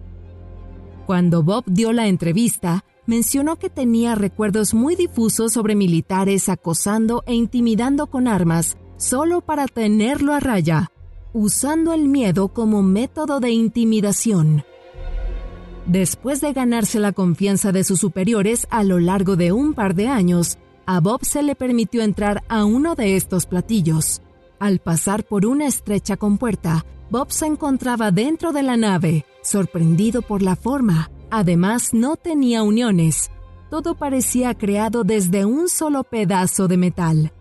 Cuando 1.05 1.43
Bob 1.43 1.65
dio 1.67 1.91
la 1.91 2.07
entrevista, 2.07 2.85
mencionó 3.05 3.57
que 3.57 3.69
tenía 3.69 4.15
recuerdos 4.15 4.73
muy 4.73 4.95
difusos 4.95 5.53
sobre 5.53 5.75
militares 5.75 6.47
acosando 6.49 7.23
e 7.25 7.33
intimidando 7.33 8.07
con 8.07 8.27
armas 8.27 8.77
solo 8.97 9.41
para 9.41 9.67
tenerlo 9.67 10.33
a 10.33 10.39
raya, 10.39 10.91
usando 11.33 11.93
el 11.93 12.07
miedo 12.07 12.47
como 12.47 12.81
método 12.81 13.39
de 13.39 13.51
intimidación. 13.51 14.63
Después 15.85 16.41
de 16.41 16.53
ganarse 16.53 16.99
la 16.99 17.11
confianza 17.11 17.71
de 17.71 17.83
sus 17.83 17.99
superiores 17.99 18.67
a 18.69 18.83
lo 18.83 18.99
largo 18.99 19.35
de 19.35 19.51
un 19.51 19.73
par 19.73 19.95
de 19.95 20.07
años, 20.07 20.57
a 20.85 20.99
Bob 20.99 21.23
se 21.23 21.43
le 21.43 21.55
permitió 21.55 22.01
entrar 22.01 22.43
a 22.47 22.65
uno 22.65 22.95
de 22.95 23.15
estos 23.15 23.45
platillos. 23.45 24.21
Al 24.59 24.79
pasar 24.79 25.25
por 25.25 25.45
una 25.45 25.67
estrecha 25.67 26.17
compuerta, 26.17 26.85
Bob 27.09 27.31
se 27.31 27.45
encontraba 27.45 28.11
dentro 28.11 28.53
de 28.53 28.63
la 28.63 28.77
nave, 28.77 29.25
sorprendido 29.41 30.21
por 30.21 30.41
la 30.41 30.55
forma, 30.55 31.09
Además, 31.35 31.95
no 31.95 32.15
tenía 32.15 32.61
uniones. 32.61 33.31
Todo 33.71 33.95
parecía 33.95 34.53
creado 34.53 35.03
desde 35.03 35.45
un 35.45 35.67
solo 35.67 36.03
pedazo 36.03 36.67
de 36.67 36.77
metal. 36.77 37.33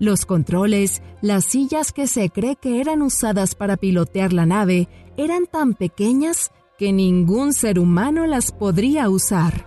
Los 0.00 0.26
controles, 0.26 1.02
las 1.22 1.44
sillas 1.44 1.92
que 1.92 2.08
se 2.08 2.30
cree 2.30 2.56
que 2.56 2.80
eran 2.80 3.00
usadas 3.00 3.54
para 3.54 3.76
pilotear 3.76 4.32
la 4.32 4.44
nave, 4.44 4.88
eran 5.16 5.46
tan 5.46 5.74
pequeñas 5.74 6.50
que 6.78 6.92
ningún 6.92 7.52
ser 7.52 7.78
humano 7.78 8.26
las 8.26 8.52
podría 8.52 9.10
usar. 9.10 9.66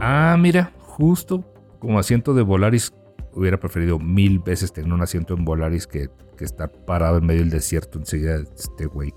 Ah, 0.00 0.36
mira, 0.38 0.72
justo 0.80 1.44
como 1.78 1.98
asiento 1.98 2.34
de 2.34 2.42
Volaris, 2.42 2.92
hubiera 3.32 3.58
preferido 3.58 3.98
mil 3.98 4.40
veces 4.40 4.72
tener 4.72 4.92
un 4.92 5.02
asiento 5.02 5.34
en 5.34 5.44
Volaris 5.44 5.86
que, 5.86 6.10
que 6.36 6.44
estar 6.44 6.70
parado 6.70 7.18
en 7.18 7.26
medio 7.26 7.40
del 7.40 7.50
desierto 7.50 7.98
enseguida 7.98 8.38
de 8.38 8.48
este 8.56 8.86
güey 8.86 9.12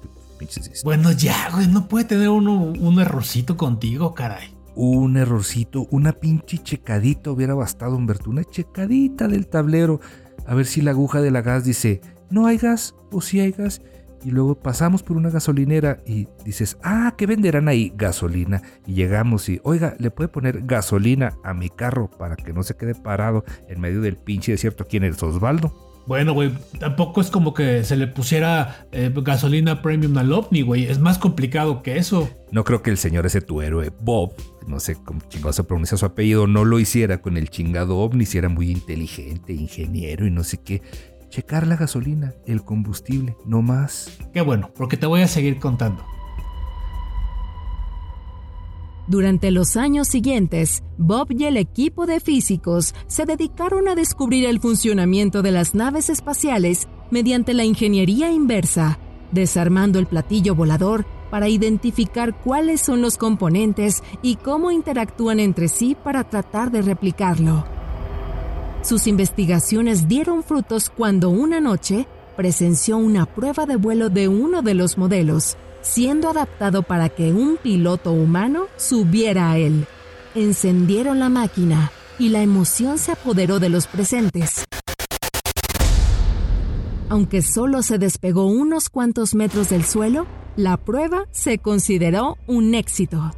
bueno, 0.83 1.11
ya, 1.11 1.49
güey, 1.53 1.67
no 1.67 1.87
puede 1.87 2.05
tener 2.05 2.29
uno 2.29 2.73
un 2.79 2.99
errorcito 2.99 3.57
contigo, 3.57 4.13
caray. 4.13 4.55
Un 4.75 5.17
errorcito, 5.17 5.87
una 5.91 6.13
pinche 6.13 6.59
checadita 6.59 7.31
hubiera 7.31 7.53
bastado, 7.53 7.95
Humberto, 7.95 8.29
una 8.29 8.43
checadita 8.43 9.27
del 9.27 9.47
tablero. 9.47 9.99
A 10.45 10.55
ver 10.55 10.65
si 10.65 10.81
la 10.81 10.91
aguja 10.91 11.21
de 11.21 11.31
la 11.31 11.41
gas 11.41 11.65
dice, 11.65 12.01
no 12.29 12.45
hay 12.45 12.57
gas 12.57 12.95
o 13.11 13.21
si 13.21 13.31
sí 13.31 13.39
hay 13.41 13.51
gas. 13.51 13.81
Y 14.23 14.31
luego 14.31 14.55
pasamos 14.55 15.03
por 15.03 15.17
una 15.17 15.29
gasolinera 15.29 15.99
y 16.05 16.27
dices, 16.45 16.77
ah, 16.83 17.13
¿qué 17.17 17.25
venderán 17.25 17.67
ahí? 17.67 17.93
Gasolina. 17.95 18.61
Y 18.85 18.93
llegamos 18.93 19.47
y, 19.49 19.59
oiga, 19.63 19.95
¿le 19.99 20.11
puede 20.11 20.27
poner 20.27 20.65
gasolina 20.65 21.37
a 21.43 21.53
mi 21.53 21.69
carro 21.69 22.09
para 22.09 22.35
que 22.35 22.53
no 22.53 22.63
se 22.63 22.75
quede 22.75 22.95
parado 22.95 23.43
en 23.67 23.79
medio 23.79 24.01
del 24.01 24.17
pinche 24.17 24.51
desierto 24.51 24.83
aquí 24.83 24.97
en 24.97 25.03
el 25.03 25.13
Osvaldo? 25.13 25.89
Bueno, 26.09 26.33
güey, 26.33 26.51
tampoco 26.79 27.21
es 27.21 27.29
como 27.29 27.53
que 27.53 27.83
se 27.83 27.95
le 27.95 28.07
pusiera 28.07 28.87
eh, 28.91 29.13
gasolina 29.15 29.83
premium 29.83 30.17
al 30.17 30.33
ovni, 30.33 30.63
güey. 30.63 30.85
Es 30.85 30.97
más 30.97 31.19
complicado 31.19 31.83
que 31.83 31.97
eso. 31.97 32.27
No 32.51 32.63
creo 32.63 32.81
que 32.81 32.89
el 32.89 32.97
señor 32.97 33.27
ese 33.27 33.41
tu 33.41 33.61
héroe, 33.61 33.91
Bob, 34.01 34.33
no 34.65 34.79
sé 34.79 34.95
cómo 34.95 35.21
chingado 35.29 35.53
se 35.53 35.63
pronuncia 35.63 35.97
su 35.97 36.07
apellido, 36.07 36.47
no 36.47 36.65
lo 36.65 36.79
hiciera 36.79 37.21
con 37.21 37.37
el 37.37 37.51
chingado 37.51 37.99
ovni, 37.99 38.25
si 38.25 38.39
era 38.39 38.49
muy 38.49 38.71
inteligente, 38.71 39.53
ingeniero 39.53 40.25
y 40.25 40.31
no 40.31 40.43
sé 40.43 40.57
qué. 40.57 40.81
Checar 41.29 41.67
la 41.67 41.75
gasolina, 41.75 42.33
el 42.45 42.63
combustible, 42.63 43.37
no 43.45 43.61
más. 43.61 44.17
Qué 44.33 44.41
bueno, 44.41 44.71
porque 44.75 44.97
te 44.97 45.05
voy 45.05 45.21
a 45.21 45.27
seguir 45.27 45.59
contando. 45.59 46.03
Durante 49.09 49.49
los 49.49 49.75
años 49.75 50.07
siguientes, 50.07 50.83
Bob 50.99 51.31
y 51.31 51.45
el 51.45 51.57
equipo 51.57 52.05
de 52.05 52.19
físicos 52.19 52.93
se 53.07 53.25
dedicaron 53.25 53.87
a 53.87 53.95
descubrir 53.95 54.45
el 54.45 54.59
funcionamiento 54.59 55.41
de 55.41 55.51
las 55.51 55.73
naves 55.73 56.11
espaciales 56.11 56.87
mediante 57.09 57.55
la 57.55 57.63
ingeniería 57.63 58.31
inversa, 58.31 58.99
desarmando 59.31 59.97
el 59.97 60.05
platillo 60.05 60.53
volador 60.53 61.07
para 61.31 61.49
identificar 61.49 62.39
cuáles 62.39 62.81
son 62.81 63.01
los 63.01 63.17
componentes 63.17 64.03
y 64.21 64.35
cómo 64.35 64.69
interactúan 64.69 65.39
entre 65.39 65.69
sí 65.69 65.95
para 66.03 66.23
tratar 66.29 66.69
de 66.69 66.83
replicarlo. 66.83 67.65
Sus 68.81 69.07
investigaciones 69.07 70.07
dieron 70.07 70.43
frutos 70.43 70.89
cuando 70.89 71.29
una 71.29 71.59
noche 71.59 72.07
presenció 72.37 72.97
una 72.97 73.25
prueba 73.25 73.65
de 73.65 73.75
vuelo 73.75 74.09
de 74.09 74.29
uno 74.29 74.61
de 74.61 74.73
los 74.73 74.97
modelos, 74.97 75.57
siendo 75.81 76.29
adaptado 76.29 76.83
para 76.83 77.09
que 77.09 77.33
un 77.33 77.57
piloto 77.57 78.13
humano 78.13 78.67
subiera 78.77 79.51
a 79.51 79.57
él. 79.57 79.85
Encendieron 80.33 81.19
la 81.19 81.27
máquina 81.27 81.91
y 82.17 82.29
la 82.29 82.41
emoción 82.41 82.97
se 82.97 83.11
apoderó 83.11 83.59
de 83.59 83.69
los 83.69 83.87
presentes. 83.87 84.63
Aunque 87.09 87.41
solo 87.41 87.81
se 87.81 87.97
despegó 87.97 88.45
unos 88.45 88.89
cuantos 88.89 89.35
metros 89.35 89.69
del 89.69 89.83
suelo, 89.83 90.25
la 90.55 90.77
prueba 90.77 91.25
se 91.31 91.57
consideró 91.57 92.37
un 92.47 92.75
éxito. 92.75 93.31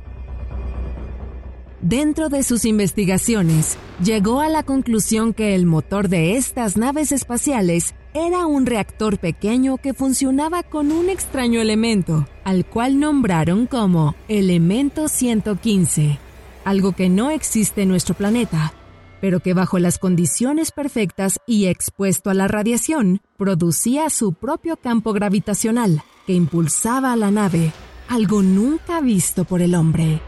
Dentro 1.82 2.30
de 2.30 2.44
sus 2.44 2.66
investigaciones, 2.66 3.76
llegó 4.04 4.40
a 4.42 4.50
la 4.50 4.62
conclusión 4.62 5.34
que 5.34 5.56
el 5.56 5.66
motor 5.66 6.10
de 6.10 6.38
estas 6.38 6.78
naves 6.78 7.12
espaciales 7.12 7.96
era 8.14 8.46
un 8.46 8.68
reactor 8.68 9.18
pequeño 9.18 9.78
que 9.78 9.96
funcionaba 9.96 10.62
con 10.62 10.92
un 10.92 11.10
extraño 11.10 11.60
elemento, 11.60 12.28
al 12.44 12.66
cual 12.66 13.00
nombraron 13.00 13.66
como 13.66 14.14
elemento 14.28 15.08
115, 15.08 16.20
algo 16.66 16.92
que 16.92 17.10
no 17.10 17.32
existe 17.32 17.82
en 17.82 17.90
nuestro 17.90 18.14
planeta, 18.14 18.74
pero 19.20 19.40
que 19.40 19.56
bajo 19.56 19.80
las 19.80 19.98
condiciones 19.98 20.72
perfectas 20.72 21.40
y 21.48 21.66
expuesto 21.66 22.30
a 22.30 22.36
la 22.36 22.48
radiación, 22.48 23.22
producía 23.38 24.12
su 24.12 24.34
propio 24.34 24.78
campo 24.78 25.14
gravitacional, 25.14 26.04
que 26.28 26.34
impulsaba 26.34 27.12
a 27.12 27.16
la 27.16 27.32
nave, 27.32 27.72
algo 28.08 28.44
nunca 28.44 29.02
visto 29.02 29.46
por 29.46 29.64
el 29.64 29.74
hombre. 29.74 30.22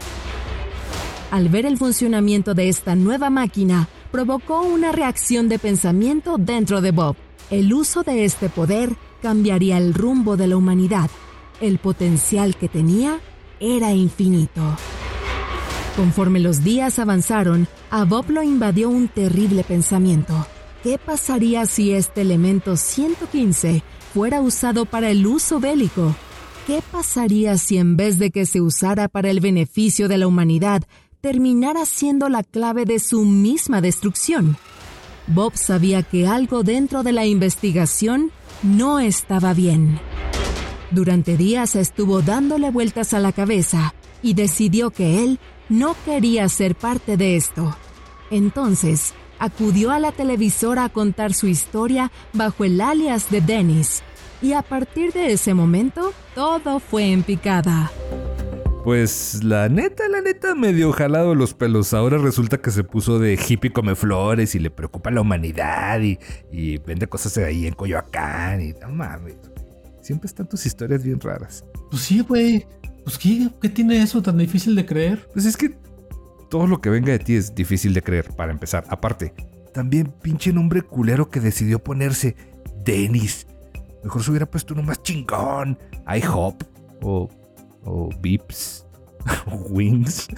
Al 1.34 1.48
ver 1.48 1.66
el 1.66 1.78
funcionamiento 1.78 2.54
de 2.54 2.68
esta 2.68 2.94
nueva 2.94 3.28
máquina, 3.28 3.88
provocó 4.12 4.62
una 4.62 4.92
reacción 4.92 5.48
de 5.48 5.58
pensamiento 5.58 6.36
dentro 6.38 6.80
de 6.80 6.92
Bob, 6.92 7.16
el 7.50 7.74
uso 7.74 8.04
de 8.04 8.24
este 8.24 8.48
poder 8.48 8.94
cambiaría 9.20 9.78
el 9.78 9.94
rumbo 9.94 10.36
de 10.36 10.46
la 10.46 10.56
humanidad. 10.56 11.10
El 11.60 11.78
potencial 11.78 12.54
que 12.54 12.68
tenía 12.68 13.18
era 13.58 13.90
infinito. 13.90 14.76
Conforme 15.96 16.38
los 16.38 16.62
días 16.62 17.00
avanzaron, 17.00 17.66
a 17.90 18.04
Bob 18.04 18.30
lo 18.30 18.44
invadió 18.44 18.88
un 18.88 19.08
terrible 19.08 19.64
pensamiento. 19.64 20.46
¿Qué 20.84 20.98
pasaría 20.98 21.66
si 21.66 21.94
este 21.94 22.20
elemento 22.20 22.76
115 22.76 23.82
fuera 24.12 24.40
usado 24.40 24.84
para 24.84 25.10
el 25.10 25.26
uso 25.26 25.58
bélico? 25.58 26.14
¿Qué 26.66 26.80
pasaría 26.90 27.58
si 27.58 27.76
en 27.76 27.96
vez 27.96 28.18
de 28.18 28.30
que 28.30 28.46
se 28.46 28.62
usara 28.62 29.08
para 29.08 29.30
el 29.30 29.40
beneficio 29.40 30.08
de 30.08 30.16
la 30.16 30.26
humanidad, 30.26 30.84
terminara 31.24 31.86
siendo 31.86 32.28
la 32.28 32.42
clave 32.42 32.84
de 32.84 32.98
su 32.98 33.24
misma 33.24 33.80
destrucción? 33.80 34.58
Bob 35.26 35.56
sabía 35.56 36.02
que 36.02 36.26
algo 36.26 36.62
dentro 36.62 37.02
de 37.02 37.12
la 37.12 37.24
investigación 37.24 38.30
no 38.62 39.00
estaba 39.00 39.54
bien. 39.54 39.98
Durante 40.90 41.38
días 41.38 41.76
estuvo 41.76 42.20
dándole 42.20 42.70
vueltas 42.70 43.14
a 43.14 43.20
la 43.20 43.32
cabeza 43.32 43.94
y 44.22 44.34
decidió 44.34 44.90
que 44.90 45.24
él 45.24 45.40
no 45.70 45.96
quería 46.04 46.46
ser 46.50 46.74
parte 46.74 47.16
de 47.16 47.36
esto. 47.36 47.74
Entonces, 48.30 49.14
acudió 49.38 49.92
a 49.92 49.98
la 49.98 50.12
televisora 50.12 50.84
a 50.84 50.88
contar 50.90 51.32
su 51.32 51.46
historia 51.46 52.12
bajo 52.34 52.66
el 52.66 52.78
alias 52.82 53.30
de 53.30 53.40
Dennis, 53.40 54.02
y 54.42 54.52
a 54.52 54.60
partir 54.60 55.14
de 55.14 55.32
ese 55.32 55.54
momento, 55.54 56.12
todo 56.34 56.80
fue 56.80 57.12
en 57.12 57.22
picada. 57.22 57.90
Pues 58.84 59.42
la 59.42 59.70
neta, 59.70 60.06
la 60.10 60.20
neta, 60.20 60.54
medio 60.54 60.92
jalado 60.92 61.34
los 61.34 61.54
pelos. 61.54 61.94
Ahora 61.94 62.18
resulta 62.18 62.58
que 62.58 62.70
se 62.70 62.84
puso 62.84 63.18
de 63.18 63.32
hippie 63.32 63.72
come 63.72 63.94
flores 63.94 64.54
y 64.54 64.58
le 64.58 64.70
preocupa 64.70 65.10
la 65.10 65.22
humanidad 65.22 66.00
y, 66.02 66.78
vende 66.78 67.06
cosas 67.06 67.38
ahí 67.38 67.66
en 67.66 67.72
Coyoacán 67.72 68.60
y 68.60 68.74
no 68.74 68.90
mames. 68.90 69.38
Siempre 70.02 70.26
están 70.26 70.46
tus 70.50 70.66
historias 70.66 71.02
bien 71.02 71.18
raras. 71.18 71.64
Pues 71.90 72.02
sí, 72.02 72.20
güey. 72.20 72.66
Pues 73.04 73.16
¿qué, 73.16 73.48
¿qué 73.62 73.70
tiene 73.70 74.02
eso 74.02 74.22
tan 74.22 74.36
difícil 74.36 74.74
de 74.74 74.84
creer? 74.84 75.30
Pues 75.32 75.46
es 75.46 75.56
que 75.56 75.78
todo 76.50 76.66
lo 76.66 76.82
que 76.82 76.90
venga 76.90 77.12
de 77.12 77.18
ti 77.18 77.36
es 77.36 77.54
difícil 77.54 77.94
de 77.94 78.02
creer, 78.02 78.34
para 78.36 78.52
empezar. 78.52 78.84
Aparte, 78.88 79.32
también 79.72 80.12
pinche 80.22 80.52
nombre 80.52 80.82
culero 80.82 81.30
que 81.30 81.40
decidió 81.40 81.82
ponerse 81.82 82.36
Dennis. 82.84 83.46
Mejor 84.02 84.22
se 84.22 84.30
hubiera 84.30 84.46
puesto 84.46 84.74
uno 84.74 84.82
más 84.82 85.02
chingón. 85.02 85.78
IHOP 86.06 86.62
o 87.02 87.30
o 87.84 88.08
Vips 88.20 88.86
o 89.46 89.56
Wings. 89.70 90.28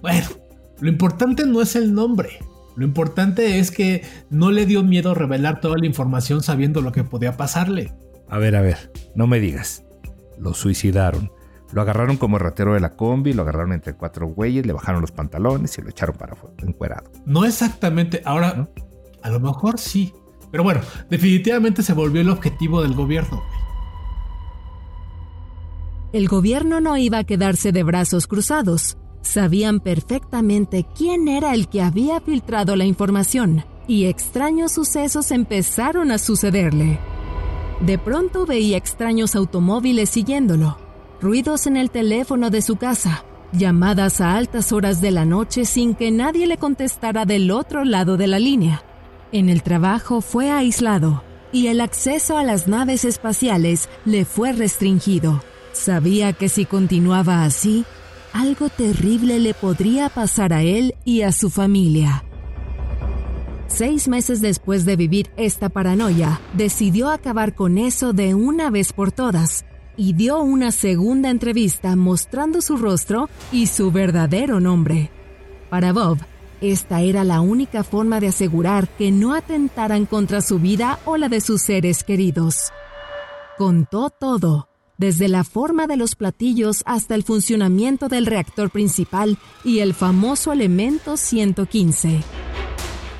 Bueno, 0.00 0.26
lo 0.80 0.88
importante 0.88 1.46
no 1.46 1.60
es 1.60 1.76
el 1.76 1.92
nombre. 1.94 2.38
Lo 2.76 2.84
importante 2.84 3.58
es 3.58 3.72
que 3.72 4.04
no 4.30 4.52
le 4.52 4.64
dio 4.64 4.84
miedo 4.84 5.12
revelar 5.12 5.60
toda 5.60 5.76
la 5.78 5.86
información 5.86 6.42
sabiendo 6.42 6.80
lo 6.80 6.92
que 6.92 7.02
podía 7.02 7.36
pasarle. 7.36 7.92
A 8.28 8.38
ver, 8.38 8.54
a 8.54 8.60
ver, 8.60 8.92
no 9.16 9.26
me 9.26 9.40
digas. 9.40 9.84
Lo 10.38 10.54
suicidaron. 10.54 11.32
Lo 11.72 11.82
agarraron 11.82 12.16
como 12.16 12.38
ratero 12.38 12.74
de 12.74 12.80
la 12.80 12.96
combi, 12.96 13.32
lo 13.32 13.42
agarraron 13.42 13.72
entre 13.72 13.94
cuatro 13.94 14.28
güeyes, 14.28 14.64
le 14.64 14.72
bajaron 14.72 15.00
los 15.00 15.10
pantalones 15.10 15.76
y 15.76 15.82
lo 15.82 15.90
echaron 15.90 16.16
para 16.16 16.32
afuera, 16.32 16.54
encuerado. 16.62 17.10
No 17.26 17.44
exactamente. 17.44 18.22
Ahora, 18.24 18.68
a 19.22 19.30
lo 19.30 19.40
mejor 19.40 19.78
sí. 19.78 20.14
Pero 20.50 20.62
bueno, 20.62 20.80
definitivamente 21.10 21.82
se 21.82 21.92
volvió 21.92 22.20
el 22.20 22.30
objetivo 22.30 22.80
del 22.80 22.94
gobierno. 22.94 23.42
El 26.12 26.26
gobierno 26.26 26.80
no 26.80 26.96
iba 26.96 27.18
a 27.18 27.24
quedarse 27.24 27.70
de 27.70 27.82
brazos 27.82 28.26
cruzados. 28.26 28.96
Sabían 29.20 29.80
perfectamente 29.80 30.86
quién 30.96 31.28
era 31.28 31.52
el 31.52 31.68
que 31.68 31.82
había 31.82 32.20
filtrado 32.20 32.76
la 32.76 32.86
información, 32.86 33.64
y 33.86 34.06
extraños 34.06 34.72
sucesos 34.72 35.30
empezaron 35.32 36.10
a 36.10 36.16
sucederle. 36.16 36.98
De 37.80 37.98
pronto 37.98 38.46
veía 38.46 38.78
extraños 38.78 39.36
automóviles 39.36 40.08
siguiéndolo, 40.08 40.78
ruidos 41.20 41.66
en 41.66 41.76
el 41.76 41.90
teléfono 41.90 42.48
de 42.48 42.62
su 42.62 42.76
casa, 42.76 43.24
llamadas 43.52 44.22
a 44.22 44.34
altas 44.34 44.72
horas 44.72 45.02
de 45.02 45.10
la 45.10 45.26
noche 45.26 45.66
sin 45.66 45.94
que 45.94 46.10
nadie 46.10 46.46
le 46.46 46.56
contestara 46.56 47.26
del 47.26 47.50
otro 47.50 47.84
lado 47.84 48.16
de 48.16 48.28
la 48.28 48.38
línea. 48.38 48.82
En 49.30 49.50
el 49.50 49.62
trabajo 49.62 50.22
fue 50.22 50.50
aislado 50.50 51.22
y 51.52 51.66
el 51.66 51.82
acceso 51.82 52.38
a 52.38 52.44
las 52.44 52.66
naves 52.66 53.04
espaciales 53.04 53.90
le 54.06 54.24
fue 54.24 54.52
restringido. 54.52 55.42
Sabía 55.72 56.32
que 56.32 56.48
si 56.48 56.64
continuaba 56.64 57.44
así, 57.44 57.84
algo 58.32 58.68
terrible 58.68 59.38
le 59.38 59.54
podría 59.54 60.08
pasar 60.08 60.52
a 60.52 60.62
él 60.62 60.94
y 61.04 61.22
a 61.22 61.32
su 61.32 61.50
familia. 61.50 62.24
Seis 63.66 64.08
meses 64.08 64.40
después 64.40 64.84
de 64.84 64.96
vivir 64.96 65.30
esta 65.36 65.68
paranoia, 65.68 66.40
decidió 66.54 67.10
acabar 67.10 67.54
con 67.54 67.78
eso 67.78 68.12
de 68.12 68.34
una 68.34 68.70
vez 68.70 68.92
por 68.92 69.12
todas 69.12 69.64
y 69.96 70.14
dio 70.14 70.40
una 70.40 70.72
segunda 70.72 71.28
entrevista 71.28 71.94
mostrando 71.94 72.62
su 72.62 72.76
rostro 72.76 73.28
y 73.52 73.66
su 73.66 73.90
verdadero 73.90 74.58
nombre. 74.58 75.10
Para 75.68 75.92
Bob, 75.92 76.18
esta 76.60 77.02
era 77.02 77.24
la 77.24 77.40
única 77.40 77.84
forma 77.84 78.20
de 78.20 78.28
asegurar 78.28 78.88
que 78.88 79.10
no 79.10 79.34
atentaran 79.34 80.06
contra 80.06 80.40
su 80.40 80.58
vida 80.58 80.98
o 81.04 81.16
la 81.16 81.28
de 81.28 81.40
sus 81.40 81.62
seres 81.62 82.04
queridos. 82.04 82.72
Contó 83.58 84.10
todo 84.10 84.68
desde 84.98 85.28
la 85.28 85.44
forma 85.44 85.86
de 85.86 85.96
los 85.96 86.16
platillos 86.16 86.82
hasta 86.84 87.14
el 87.14 87.22
funcionamiento 87.22 88.08
del 88.08 88.26
reactor 88.26 88.70
principal 88.70 89.38
y 89.64 89.78
el 89.78 89.94
famoso 89.94 90.52
elemento 90.52 91.16
115. 91.16 92.20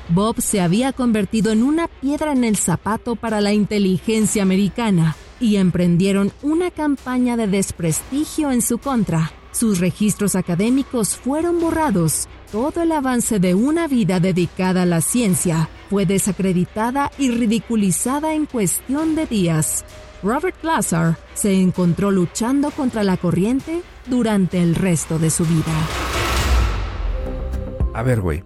Bob 0.09 0.41
se 0.41 0.59
había 0.59 0.91
convertido 0.91 1.51
en 1.51 1.63
una 1.63 1.87
piedra 1.87 2.33
en 2.33 2.43
el 2.43 2.57
zapato 2.57 3.15
para 3.15 3.41
la 3.41 3.53
inteligencia 3.53 4.43
americana 4.43 5.15
y 5.39 5.55
emprendieron 5.55 6.31
una 6.41 6.71
campaña 6.71 7.37
de 7.37 7.47
desprestigio 7.47 8.51
en 8.51 8.61
su 8.61 8.77
contra, 8.77 9.31
Sus 9.51 9.79
registros 9.79 10.35
académicos 10.35 11.15
fueron 11.15 11.59
borrados. 11.59 12.27
Todo 12.51 12.83
el 12.83 12.91
avance 12.91 13.39
de 13.39 13.55
una 13.55 13.87
vida 13.87 14.19
dedicada 14.19 14.83
a 14.83 14.85
la 14.85 15.01
ciencia 15.01 15.69
fue 15.89 16.05
desacreditada 16.05 17.11
y 17.17 17.31
ridiculizada 17.31 18.35
en 18.35 18.45
cuestión 18.45 19.15
de 19.15 19.25
días. 19.25 19.85
Robert 20.21 20.61
Lazar 20.63 21.17
se 21.33 21.53
encontró 21.53 22.11
luchando 22.11 22.71
contra 22.71 23.03
la 23.03 23.15
corriente 23.15 23.81
durante 24.07 24.61
el 24.61 24.75
resto 24.75 25.17
de 25.17 25.29
su 25.29 25.45
vida. 25.45 25.73
A 27.93 28.03
ver, 28.03 28.19
güey. 28.19 28.43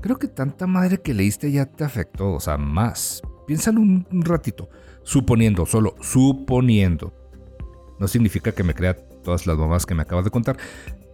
Creo 0.00 0.18
que 0.18 0.28
tanta 0.28 0.68
madre 0.68 1.00
que 1.00 1.14
leíste 1.14 1.50
ya 1.50 1.66
te 1.66 1.82
afectó, 1.82 2.34
o 2.34 2.40
sea, 2.40 2.56
más. 2.58 3.22
Piénsalo 3.46 3.80
un, 3.80 4.06
ratito. 4.22 4.68
Suponiendo, 5.02 5.66
solo 5.66 5.96
suponiendo. 6.00 7.12
No 7.98 8.06
significa 8.06 8.52
que 8.52 8.62
me 8.62 8.74
crea 8.74 8.94
todas 8.94 9.46
las 9.48 9.56
mamás 9.56 9.84
que 9.84 9.94
me 9.94 10.02
acabas 10.02 10.24
de 10.24 10.30
contar. 10.30 10.56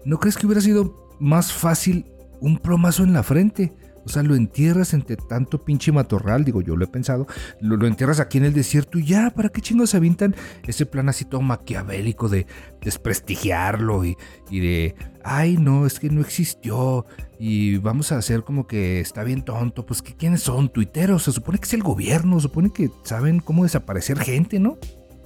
¿No 0.04 0.18
crees 0.18 0.36
que 0.36 0.44
hubiera 0.44 0.60
sido 0.60 1.08
más 1.20 1.52
fácil 1.52 2.04
un 2.40 2.58
plomazo 2.58 3.02
en 3.02 3.14
la 3.14 3.22
frente? 3.22 3.72
O 4.04 4.08
sea, 4.08 4.22
lo 4.22 4.34
entierras 4.34 4.94
entre 4.94 5.16
tanto 5.16 5.64
pinche 5.64 5.92
matorral, 5.92 6.44
digo, 6.44 6.60
yo 6.60 6.76
lo 6.76 6.84
he 6.84 6.88
pensado, 6.88 7.26
lo, 7.60 7.86
entierras 7.86 8.20
aquí 8.20 8.38
en 8.38 8.44
el 8.44 8.52
desierto 8.52 8.98
y 8.98 9.04
ya, 9.04 9.30
¿para 9.30 9.48
qué 9.48 9.60
chingos 9.60 9.90
se 9.90 9.96
avientan 9.96 10.34
ese 10.66 10.86
plan 10.86 11.08
así 11.08 11.24
todo 11.24 11.40
maquiavélico 11.40 12.28
de 12.28 12.46
desprestigiarlo 12.80 14.04
y, 14.04 14.16
y 14.50 14.60
de, 14.60 14.94
ay, 15.24 15.56
no, 15.56 15.86
es 15.86 15.98
que 15.98 16.10
no 16.10 16.20
existió 16.20 17.06
y 17.38 17.78
vamos 17.78 18.12
a 18.12 18.18
hacer 18.18 18.42
como 18.42 18.66
que 18.66 19.00
está 19.00 19.24
bien 19.24 19.44
tonto? 19.44 19.86
Pues, 19.86 20.02
que 20.02 20.14
¿quiénes 20.14 20.42
son? 20.42 20.68
Tuiteros, 20.68 21.24
se 21.24 21.32
supone 21.32 21.58
que 21.58 21.66
es 21.66 21.74
el 21.74 21.82
gobierno, 21.82 22.36
se 22.36 22.42
supone 22.42 22.72
que 22.72 22.90
saben 23.04 23.40
cómo 23.40 23.62
desaparecer 23.62 24.18
gente, 24.18 24.58
¿no? 24.58 24.78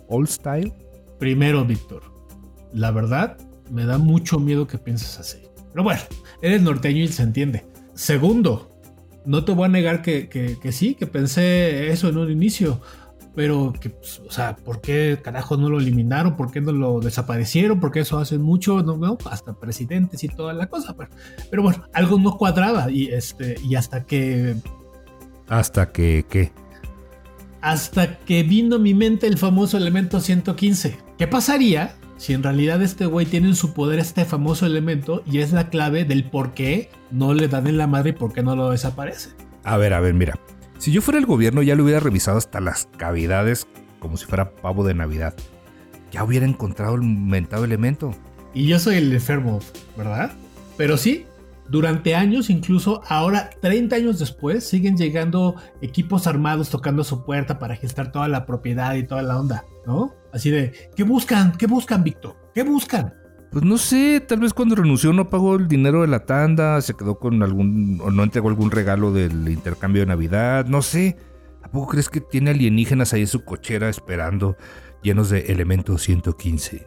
Old 0.09 0.29
style. 0.29 0.73
Primero, 1.19 1.65
Víctor, 1.65 2.03
la 2.73 2.91
verdad, 2.91 3.39
me 3.71 3.87
da 3.87 3.99
mucho 3.99 4.39
miedo 4.39 4.67
que 4.67 4.79
pienses 4.79 5.19
así. 5.19 5.39
Pero 5.73 5.85
bueno, 5.85 6.01
eres 6.43 6.63
norteño 6.63 7.03
y 7.03 7.09
se 7.09 7.23
entiende. 7.23 7.65
Segundo, 7.97 8.71
no 9.25 9.45
te 9.45 9.51
voy 9.53 9.65
a 9.65 9.69
negar 9.69 10.03
que, 10.03 10.29
que- 10.29 10.57
que 10.61 10.71
sí, 10.71 10.95
que 10.95 11.07
pensé 11.09 11.91
eso 11.91 12.09
en 12.09 12.19
un 12.19 12.31
inicio. 12.31 12.81
Pero 13.35 13.75
que, 13.79 13.91
pues, 13.91 14.21
o 14.27 14.31
sea, 14.31 14.57
¿por 14.57 14.81
qué 14.81 15.19
carajo 15.23 15.59
no 15.59 15.69
lo 15.69 15.79
eliminaron? 15.79 16.37
¿Por 16.37 16.51
qué 16.51 16.63
no 16.63 16.73
lo 16.73 17.01
desaparecieron? 17.01 17.81
Porque 17.81 18.01
eso 18.01 18.19
hacen 18.19 18.41
mucho, 18.41 18.83
no, 18.83 18.97
no, 18.97 19.19
hasta 19.31 19.53
presidentes 19.53 20.25
y 20.25 20.29
toda 20.29 20.55
la 20.55 20.69
cosa. 20.69 20.95
Pero, 20.97 21.11
pero 21.51 21.63
bueno, 21.63 21.85
algo 21.93 22.19
no 22.19 22.39
cuadraba 22.39 22.91
y 22.91 23.09
este 23.09 23.57
y 23.63 23.75
hasta 23.75 24.05
que 24.07 24.57
Hasta 25.49 25.93
que, 25.93 26.25
¿qué? 26.31 26.51
hasta 27.61 28.19
que 28.21 28.43
vino 28.43 28.77
a 28.77 28.79
mi 28.79 28.95
mente 28.95 29.27
el 29.27 29.37
famoso 29.39 29.77
elemento 29.77 30.21
115. 30.21 30.97
¿Qué 31.19 31.27
pasaría 31.27 31.95
si 32.17 32.33
en 32.33 32.43
realidad 32.43 32.83
este 32.83 33.07
güey 33.07 33.27
tiene 33.27 33.49
en 33.49 33.57
su 33.57 33.75
poder 33.75 33.99
este 33.99 34.25
famoso 34.25 34.67
elemento 34.67 35.23
y 35.31 35.39
es 35.39 35.53
la 35.53 35.69
clave 35.69 36.05
del 36.05 36.25
por 36.25 36.55
qué 36.55 36.91
no 37.11 37.35
le 37.35 37.49
dan 37.49 37.67
en 37.67 37.77
la 37.77 37.87
madre 37.87 38.11
y 38.11 38.13
por 38.15 38.33
qué 38.33 38.43
no 38.43 38.57
lo 38.57 38.71
desaparece? 38.71 39.31
A 39.65 39.77
ver, 39.77 39.93
a 39.93 40.01
ver, 40.01 40.15
mira. 40.15 40.39
Si 40.79 40.93
yo 40.93 41.03
fuera 41.03 41.19
el 41.19 41.27
gobierno 41.27 41.63
ya 41.63 41.75
lo 41.75 41.85
hubiera 41.85 42.01
revisado 42.01 42.39
hasta 42.39 42.61
las 42.61 42.89
cavidades 42.97 43.67
como 43.99 44.17
si 44.17 44.27
fuera 44.27 44.53
pavo 44.53 44.85
de 44.85 44.95
Navidad. 44.95 45.35
Ya 46.13 46.25
hubiera 46.25 46.47
encontrado 46.47 46.95
el 46.95 47.03
mentado 47.03 47.65
elemento. 47.65 48.13
Y 48.55 48.67
yo 48.67 48.79
soy 48.79 48.97
el 48.97 49.13
enfermo, 49.13 49.61
¿verdad? 49.97 50.33
Pero 50.77 50.97
sí, 50.97 51.26
durante 51.69 52.15
años, 52.15 52.51
incluso 52.51 53.03
ahora 53.09 53.51
30 53.61 53.97
años 53.97 54.19
después, 54.19 54.67
siguen 54.67 54.97
llegando 54.97 55.57
equipos 55.81 56.27
armados 56.27 56.71
tocando 56.71 57.05
su 57.05 57.25
puerta 57.25 57.59
para 57.59 57.77
gestar 57.77 58.13
toda 58.13 58.29
la 58.29 58.47
propiedad 58.47 58.95
y 58.95 59.05
toda 59.05 59.23
la 59.23 59.39
onda, 59.39 59.65
¿no? 59.87 60.15
Así 60.33 60.51
de, 60.51 60.91
¿qué 60.95 61.03
buscan? 61.03 61.53
¿Qué 61.57 61.67
buscan, 61.67 62.05
Víctor? 62.05 62.37
¿Qué 62.55 62.63
buscan? 62.63 63.15
Pues 63.51 63.65
no 63.65 63.79
sé, 63.79 64.21
tal 64.21 64.41
vez 64.41 64.53
cuando 64.53 64.75
renunció 64.75 65.13
no 65.13 65.31
pagó 65.31 65.57
el 65.57 65.69
dinero 65.69 66.03
de 66.03 66.09
la 66.09 66.27
tanda, 66.27 66.81
se 66.83 66.95
quedó 66.95 67.19
con 67.19 67.43
algún 67.43 68.01
o 68.03 68.11
no 68.11 68.23
entregó 68.23 68.49
algún 68.49 68.71
regalo 68.71 69.13
del 69.13 69.49
intercambio 69.49 70.03
de 70.03 70.07
Navidad, 70.07 70.67
no 70.67 70.83
sé. 70.83 71.17
¿A 71.63 71.71
poco 71.71 71.89
crees 71.89 72.09
que 72.09 72.21
tiene 72.21 72.51
alienígenas 72.51 73.13
ahí 73.13 73.23
en 73.23 73.27
su 73.27 73.45
cochera 73.45 73.89
esperando, 73.89 74.57
llenos 75.03 75.31
de 75.31 75.41
elemento 75.47 75.99
115? 75.99 76.87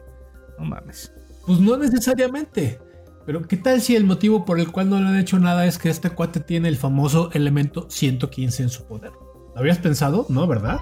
No 0.58 0.64
mames. 0.64 1.12
Pues 1.46 1.60
no 1.60 1.76
necesariamente. 1.76 2.78
Pero 3.30 3.46
¿qué 3.46 3.56
tal 3.56 3.80
si 3.80 3.94
el 3.94 4.02
motivo 4.02 4.44
por 4.44 4.58
el 4.58 4.72
cual 4.72 4.90
no 4.90 4.98
le 4.98 5.06
han 5.06 5.16
hecho 5.16 5.38
nada 5.38 5.64
es 5.64 5.78
que 5.78 5.88
este 5.88 6.10
cuate 6.10 6.40
tiene 6.40 6.66
el 6.66 6.76
famoso 6.76 7.30
elemento 7.32 7.86
115 7.88 8.64
en 8.64 8.70
su 8.70 8.82
poder? 8.86 9.12
¿Lo 9.54 9.60
habías 9.60 9.78
pensado? 9.78 10.26
No, 10.28 10.48
¿verdad? 10.48 10.80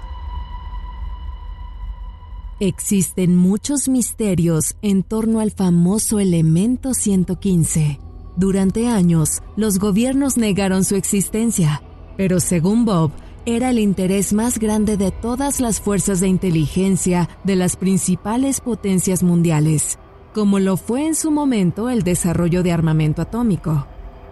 Existen 2.59 3.35
muchos 3.35 3.87
misterios 3.87 4.77
en 4.81 5.03
torno 5.03 5.41
al 5.41 5.51
famoso 5.51 6.19
elemento 6.19 6.95
115. 6.95 7.99
Durante 8.35 8.87
años, 8.87 9.43
los 9.55 9.77
gobiernos 9.77 10.35
negaron 10.35 10.85
su 10.85 10.95
existencia, 10.95 11.83
pero 12.17 12.39
según 12.39 12.83
Bob, 12.83 13.11
era 13.45 13.69
el 13.69 13.77
interés 13.77 14.33
más 14.33 14.57
grande 14.57 14.97
de 14.97 15.11
todas 15.11 15.59
las 15.59 15.79
fuerzas 15.79 16.19
de 16.19 16.29
inteligencia 16.29 17.29
de 17.43 17.55
las 17.55 17.75
principales 17.75 18.59
potencias 18.59 19.21
mundiales, 19.21 19.99
como 20.33 20.59
lo 20.59 20.77
fue 20.77 21.05
en 21.05 21.15
su 21.15 21.31
momento 21.31 21.89
el 21.89 22.03
desarrollo 22.03 22.63
de 22.63 22.71
armamento 22.71 23.21
atómico. 23.21 23.87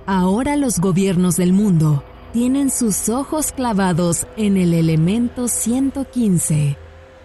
Ahora 0.06 0.56
los 0.56 0.80
gobiernos 0.80 1.38
del 1.38 1.54
mundo 1.54 2.04
tienen 2.34 2.70
sus 2.70 3.10
ojos 3.10 3.52
clavados 3.52 4.28
en 4.38 4.58
el 4.58 4.74
elemento 4.74 5.48
115 5.48 6.78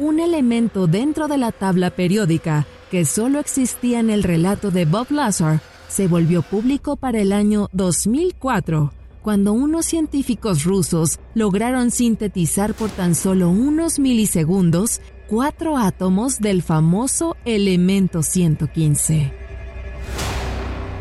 un 0.03 0.21
elemento 0.21 0.87
dentro 0.87 1.29
de 1.29 1.39
la 1.39 1.53
tabla 1.53 1.91
periódica 1.91 2.67
que 2.91 3.05
solo 3.05 3.39
existía 3.39 4.01
en 4.01 4.11
el 4.11 4.23
relato 4.23 4.71
de 4.71 4.85
Bob 4.85 5.11
Lazar, 5.11 5.61
se 5.89 6.09
volvió 6.09 6.43
público 6.43 6.97
para 6.97 7.21
el 7.21 7.33
año 7.33 7.69
2004, 7.73 8.93
cuando 9.23 9.53
unos 9.53 9.87
científicos 9.87 10.65
rusos 10.65 11.21
lograron 11.35 11.91
sintetizar 11.91 12.75
por 12.75 12.91
tan 12.91 13.15
solo 13.15 13.51
unos 13.51 13.99
milisegundos 13.99 15.01
cuatro 15.33 15.79
átomos 15.79 16.41
del 16.41 16.63
famoso 16.63 17.39
elemento 17.47 18.23
115. 18.23 19.33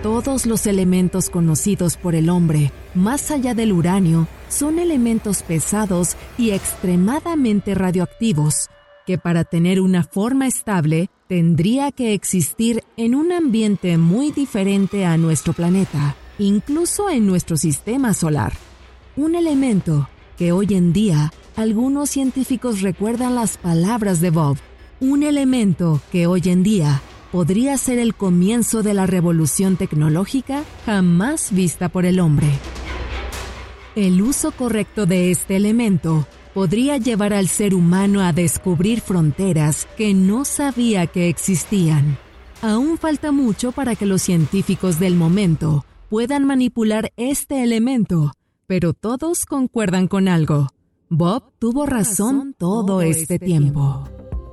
Todos 0.02 0.46
los 0.46 0.68
elementos 0.68 1.30
conocidos 1.30 1.98
por 1.98 2.16
el 2.16 2.30
hombre, 2.30 2.72
más 2.96 3.30
allá 3.30 3.54
del 3.54 3.74
uranio, 3.74 4.30
son 4.48 4.80
elementos 4.80 5.44
pesados 5.44 6.16
y 6.38 6.52
extremadamente 6.52 7.76
radioactivos, 7.76 8.70
que 9.06 9.18
para 9.18 9.44
tener 9.44 9.82
una 9.82 10.06
forma 10.06 10.48
estable 10.48 11.10
tendría 11.28 11.92
que 11.92 12.14
existir 12.14 12.86
en 12.96 13.16
un 13.16 13.34
ambiente 13.34 13.98
muy 13.98 14.32
diferente 14.32 15.04
a 15.04 15.18
nuestro 15.18 15.52
planeta, 15.52 16.16
incluso 16.40 17.10
en 17.10 17.28
nuestro 17.28 17.58
sistema 17.58 18.14
solar. 18.14 18.54
Un 19.18 19.36
elemento 19.36 20.08
que 20.38 20.54
hoy 20.54 20.68
en 20.70 20.94
día 20.94 21.34
algunos 21.56 22.10
científicos 22.10 22.82
recuerdan 22.82 23.36
las 23.36 23.58
palabras 23.58 24.22
de 24.22 24.30
Bob. 24.30 24.58
Un 25.00 25.24
elemento 25.24 26.02
que 26.12 26.28
hoy 26.28 26.42
en 26.46 26.64
día 26.64 27.02
podría 27.32 27.78
ser 27.78 28.00
el 28.00 28.14
comienzo 28.16 28.84
de 28.84 28.94
la 28.94 29.08
revolución 29.08 29.78
tecnológica 29.78 30.64
jamás 30.86 31.52
vista 31.52 31.90
por 31.90 32.06
el 32.06 32.20
hombre. 32.20 32.48
El 33.96 34.22
uso 34.22 34.52
correcto 34.52 35.06
de 35.06 35.32
este 35.32 35.56
elemento 35.56 36.26
podría 36.54 36.98
llevar 36.98 37.34
al 37.34 37.48
ser 37.48 37.74
humano 37.74 38.22
a 38.22 38.34
descubrir 38.34 39.02
fronteras 39.02 39.88
que 39.98 40.14
no 40.14 40.46
sabía 40.46 41.08
que 41.08 41.30
existían. 41.30 42.18
Aún 42.62 42.98
falta 42.98 43.32
mucho 43.32 43.72
para 43.72 43.96
que 43.96 44.06
los 44.06 44.22
científicos 44.22 45.00
del 45.00 45.16
momento 45.16 45.86
puedan 46.10 46.46
manipular 46.46 47.12
este 47.18 47.64
elemento, 47.64 48.34
pero 48.68 48.94
todos 48.94 49.46
concuerdan 49.46 50.08
con 50.08 50.28
algo. 50.28 50.68
Bob 51.14 51.52
tuvo 51.60 51.86
razón 51.86 52.56
todo 52.58 53.02
este 53.02 53.38
tiempo. 53.38 54.06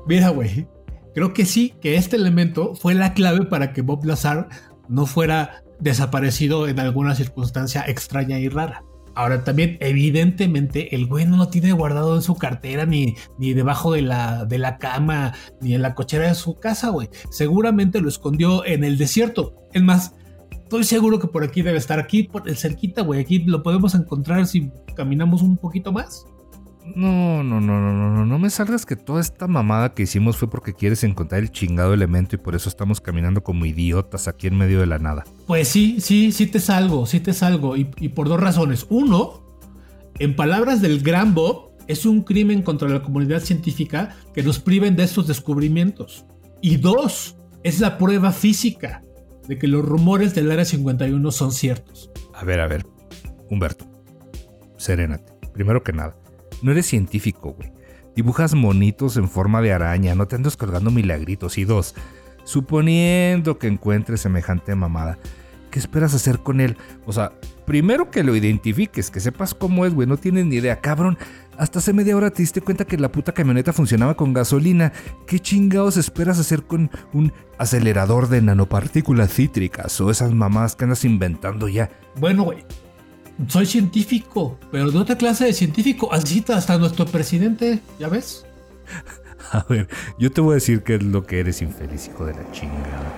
Mira, 0.08 0.30
güey, 0.30 0.66
creo 1.14 1.32
que 1.32 1.46
sí, 1.46 1.74
que 1.80 1.94
este 1.94 2.16
elemento 2.16 2.74
fue 2.74 2.94
la 2.94 3.14
clave 3.14 3.46
para 3.46 3.72
que 3.72 3.80
Bob 3.80 4.04
Lazar 4.04 4.48
no 4.88 5.06
fuera 5.06 5.62
desaparecido 5.78 6.66
en 6.66 6.80
alguna 6.80 7.14
circunstancia 7.14 7.84
extraña 7.86 8.40
y 8.40 8.48
rara. 8.48 8.82
Ahora 9.14 9.44
también, 9.44 9.76
evidentemente, 9.78 10.96
el 10.96 11.06
güey 11.06 11.26
no 11.26 11.36
lo 11.36 11.46
tiene 11.46 11.70
guardado 11.70 12.16
en 12.16 12.22
su 12.22 12.34
cartera, 12.34 12.86
ni, 12.86 13.14
ni 13.38 13.52
debajo 13.52 13.92
de 13.92 14.02
la, 14.02 14.44
de 14.44 14.58
la 14.58 14.78
cama, 14.78 15.34
ni 15.60 15.76
en 15.76 15.82
la 15.82 15.94
cochera 15.94 16.26
de 16.26 16.34
su 16.34 16.56
casa, 16.56 16.88
güey. 16.88 17.08
Seguramente 17.30 18.00
lo 18.00 18.08
escondió 18.08 18.66
en 18.66 18.82
el 18.82 18.98
desierto. 18.98 19.54
Es 19.72 19.82
más, 19.84 20.12
estoy 20.50 20.82
seguro 20.82 21.20
que 21.20 21.28
por 21.28 21.44
aquí 21.44 21.62
debe 21.62 21.78
estar, 21.78 22.00
aquí 22.00 22.24
por 22.24 22.48
el 22.48 22.56
cerquita, 22.56 23.02
güey. 23.02 23.20
Aquí 23.20 23.38
lo 23.44 23.62
podemos 23.62 23.94
encontrar 23.94 24.44
si 24.48 24.72
caminamos 24.96 25.42
un 25.42 25.56
poquito 25.56 25.92
más. 25.92 26.26
No, 26.94 27.42
no, 27.42 27.61
no, 27.61 27.81
no, 27.81 27.92
no, 27.92 28.14
no, 28.14 28.27
no 28.27 28.38
me 28.38 28.51
salgas 28.51 28.87
que 28.87 28.96
toda 28.96 29.20
esta 29.20 29.46
mamada 29.46 29.94
que 29.94 30.05
hicimos 30.05 30.37
fue 30.37 30.48
porque 30.48 30.74
quieres 30.74 31.05
encontrar 31.05 31.42
el 31.42 31.51
chingado 31.51 31.94
elemento 31.94 32.37
y 32.37 32.38
por 32.38 32.55
eso 32.55 32.68
estamos 32.68 33.01
caminando 33.01 33.42
como 33.42 33.66
idiotas 33.66 34.29
aquí 34.29 34.46
en 34.46 34.57
medio 34.57 34.81
de 34.81 34.87
la 34.87 34.98
nada. 34.98 35.24
Pues 35.46 35.68
sí, 35.68 36.01
sí, 36.01 36.33
sí 36.33 36.46
te 36.46 36.61
salgo, 36.61 37.07
sí 37.07 37.20
te 37.20 37.33
salgo. 37.33 37.77
Y, 37.77 37.90
y 37.98 38.11
por 38.11 38.29
dos 38.29 38.40
razones. 38.40 38.87
Uno, 38.88 39.61
en 40.18 40.37
palabras 40.37 40.81
del 40.81 41.01
gran 41.01 41.35
Bob, 41.35 41.68
es 41.88 42.05
un 42.07 42.22
crimen 42.22 42.62
contra 42.62 42.88
la 42.88 43.03
comunidad 43.03 43.40
científica 43.40 44.14
que 44.35 44.42
nos 44.42 44.59
priven 44.59 44.94
de 44.94 45.05
estos 45.05 45.27
descubrimientos. 45.27 46.27
Y 46.61 46.77
dos, 46.77 47.37
es 47.64 47.81
la 47.81 47.98
prueba 47.98 48.33
física 48.33 49.03
de 49.49 49.59
que 49.59 49.66
los 49.66 49.84
rumores 49.84 50.34
del 50.34 50.51
Área 50.51 50.64
51 50.64 51.30
son 51.32 51.53
ciertos. 51.53 52.11
A 52.34 52.45
ver, 52.45 52.61
a 52.61 52.68
ver, 52.68 52.86
Humberto, 53.51 53.86
serénate. 54.76 55.32
Primero 55.55 55.82
que 55.82 55.93
nada, 55.93 56.16
no 56.62 56.72
eres 56.72 56.86
científico, 56.86 57.52
güey. 57.52 57.72
Dibujas 58.14 58.54
monitos 58.54 59.16
en 59.16 59.28
forma 59.28 59.62
de 59.62 59.72
araña, 59.72 60.14
no 60.14 60.26
te 60.26 60.36
andas 60.36 60.56
colgando 60.56 60.90
milagritos. 60.90 61.56
Y 61.59 61.64
dos, 61.64 61.94
suponiendo 62.44 63.59
que 63.59 63.68
encuentres 63.68 64.20
semejante 64.20 64.74
mamada, 64.74 65.18
¿qué 65.70 65.78
esperas 65.78 66.14
hacer 66.14 66.40
con 66.40 66.61
él? 66.61 66.76
O 67.06 67.12
sea, 67.12 67.32
primero 67.64 68.11
que 68.11 68.24
lo 68.24 68.34
identifiques, 68.34 69.11
que 69.11 69.20
sepas 69.20 69.54
cómo 69.54 69.86
es, 69.86 69.94
güey, 69.94 70.09
no 70.09 70.16
tienes 70.16 70.46
ni 70.46 70.56
idea, 70.56 70.80
cabrón. 70.80 71.18
Hasta 71.59 71.80
hace 71.80 71.92
media 71.92 72.16
hora 72.16 72.30
te 72.30 72.42
diste 72.42 72.61
cuenta 72.61 72.84
que 72.84 72.96
la 72.96 73.12
puta 73.12 73.32
camioneta 73.32 73.72
funcionaba 73.72 74.16
con 74.16 74.32
gasolina. 74.32 74.92
¿Qué 75.26 75.38
chingados 75.40 75.96
esperas 75.96 76.38
hacer 76.38 76.62
con 76.62 76.90
un 77.12 77.32
acelerador 77.59 78.28
de 78.28 78.40
nanopartículas 78.42 79.32
cítricas 79.32 80.00
o 80.00 80.11
esas 80.11 80.32
mamadas 80.32 80.76
que 80.76 80.84
andas 80.84 81.04
inventando 81.04 81.68
ya? 81.68 81.90
Bueno, 82.16 82.44
güey, 82.44 82.64
soy 83.47 83.66
científico, 83.66 84.59
pero 84.72 84.91
de 84.91 84.99
otra 84.99 85.16
clase 85.16 85.45
de 85.45 85.53
científico. 85.53 86.12
Así 86.12 86.45
hasta 86.49 86.78
nuestro 86.78 87.07
presidente, 87.07 87.80
¿ya 87.99 88.09
ves? 88.09 88.45
A 89.53 89.64
ver, 89.68 89.89
yo 90.18 90.30
te 90.30 90.41
voy 90.41 90.53
a 90.53 90.55
decir 90.57 90.82
qué 90.82 90.97
es 90.97 91.03
lo 91.03 91.24
que 91.24 91.41
eres 91.41 91.62
infeliz, 91.62 92.09
hijo 92.09 92.26
de 92.26 92.34
la 92.34 92.51
chingada. 92.53 93.12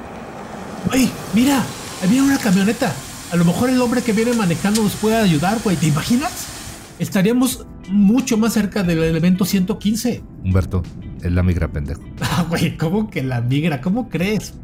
¡Ay, 0.91 1.11
mira! 1.35 1.65
Ahí 2.03 2.09
viene 2.09 2.27
una 2.27 2.39
camioneta. 2.39 2.95
A 3.33 3.37
lo 3.37 3.45
mejor 3.45 3.71
el 3.71 3.81
hombre 3.81 4.03
que 4.03 4.13
viene 4.13 4.33
manejando 4.33 4.83
nos 4.83 4.95
puede 4.95 5.17
ayudar, 5.17 5.59
güey. 5.63 5.77
¿Te 5.77 5.87
imaginas? 5.87 6.47
Estaríamos 6.99 7.67
mucho 7.89 8.37
más 8.37 8.53
cerca 8.53 8.83
del 8.83 9.17
evento 9.17 9.45
115. 9.45 10.23
Humberto, 10.45 10.83
es 11.23 11.33
la 11.33 11.43
migra, 11.43 11.69
pendejo. 11.69 12.03
Ah, 12.21 12.47
güey, 12.49 12.77
¿cómo 12.77 13.11
que 13.11 13.23
la 13.23 13.41
migra? 13.41 13.81
¿Cómo 13.81 14.09
crees? 14.09 14.55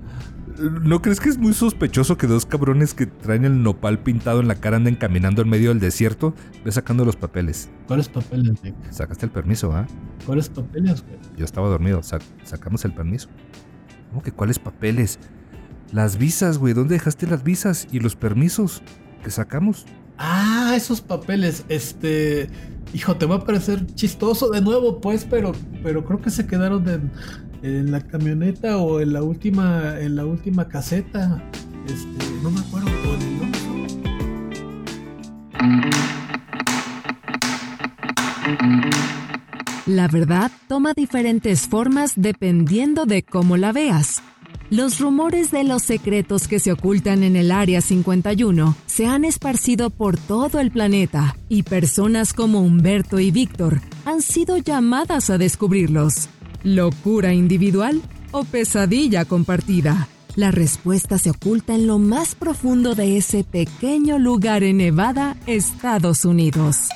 ¿No 0.59 1.03
crees 1.03 1.21
que 1.21 1.29
es 1.29 1.39
muy 1.39 1.53
sospechoso 1.53 2.17
que 2.17 2.27
dos 2.27 2.47
cabrones 2.47 2.95
que 2.95 3.07
traen 3.07 3.45
el 3.45 3.63
nopal 3.63 3.99
pintado 3.99 4.41
en 4.41 4.49
la 4.49 4.55
cara 4.55 4.77
anden 4.79 4.95
caminando 4.97 5.43
en 5.43 5.49
medio 5.49 5.69
del 5.71 5.81
desierto? 5.81 6.35
Ve 6.65 6.73
sacando 6.73 7.05
los 7.05 7.17
papeles. 7.17 7.69
¿Cuáles 7.87 8.09
papeles, 8.09 8.61
güey? 8.61 8.75
Sacaste 8.91 9.27
el 9.27 9.33
permiso, 9.33 9.73
¿ah? 9.73 9.87
¿Cuáles 10.25 10.49
papeles, 10.49 11.03
güey? 11.03 11.17
Yo 11.37 11.45
estaba 11.45 11.69
dormido, 11.69 12.03
Sa- 12.03 12.21
sacamos 12.45 12.85
el 12.85 12.95
permiso. 12.95 13.29
¿Cómo 14.11 14.23
que 14.23 14.33
cuáles 14.33 14.59
papeles? 14.59 15.19
Las 15.93 16.17
visas, 16.17 16.59
güey. 16.59 16.75
¿Dónde 16.75 16.95
dejaste 16.95 17.27
las 17.27 17.43
visas 17.45 17.87
y 17.93 18.01
los 18.01 18.17
permisos 18.17 18.83
que 19.23 19.31
sacamos? 19.31 19.85
Ah, 20.19 20.73
esos 20.77 21.01
papeles, 21.01 21.65
este... 21.69 22.49
Hijo, 22.95 23.17
te 23.17 23.27
va 23.27 23.35
a 23.35 23.45
parecer 23.45 23.85
chistoso 23.95 24.49
de 24.49 24.61
nuevo, 24.63 25.01
pues, 25.01 25.27
pero, 25.29 25.53
pero 25.83 26.05
creo 26.05 26.21
que 26.23 26.31
se 26.31 26.47
quedaron 26.47 26.89
en, 26.89 27.11
en 27.63 27.91
la 27.91 28.01
camioneta 28.01 28.79
o 28.79 29.01
en 29.01 29.13
la 29.13 29.23
última, 29.23 29.99
en 30.01 30.17
la 30.17 30.25
última 30.27 30.69
caseta. 30.69 31.43
Este, 31.87 32.25
no 32.43 32.51
me 32.51 32.61
acuerdo. 32.61 32.89
en 32.89 33.23
el 33.23 33.43
Oxxo. 33.49 33.67
La 39.87 40.09
verdad 40.09 40.51
toma 40.69 40.95
diferentes 40.95 41.69
formas 41.69 42.15
dependiendo 42.17 43.07
de 43.07 43.23
cómo 43.23 43.57
la 43.57 43.73
veas. 43.73 44.23
Los 44.69 44.99
rumores 44.99 45.53
de 45.53 45.63
los 45.63 45.83
secretos 45.83 46.49
que 46.49 46.59
se 46.59 46.73
ocultan 46.73 47.23
en 47.23 47.37
el 47.37 47.53
Área 47.53 47.81
51 47.81 48.75
se 48.87 49.07
han 49.07 49.25
esparcido 49.25 49.91
por 49.91 50.19
todo 50.19 50.59
el 50.59 50.73
planeta 50.73 51.37
y 51.49 51.63
personas 51.63 52.35
como 52.35 52.61
Humberto 52.61 53.21
y 53.21 53.31
Víctor 53.31 53.81
han 54.05 54.23
sido 54.23 54.57
llamadas 54.59 55.31
a 55.31 55.39
descubrirlos. 55.39 56.29
¿Locura 56.67 57.33
individual 57.33 58.03
o 58.33 58.43
pesadilla 58.43 59.25
compartida? 59.25 60.09
La 60.35 60.51
respuesta 60.51 61.17
se 61.17 61.31
oculta 61.31 61.77
en 61.77 61.87
lo 61.87 62.01
más 62.01 62.35
profundo 62.35 62.97
de 62.97 63.17
ese 63.19 63.45
pequeño 63.45 64.19
lugar 64.19 64.65
en 64.65 64.79
Nevada, 64.79 65.37
Estados 65.47 66.25
Unidos. 66.25 66.89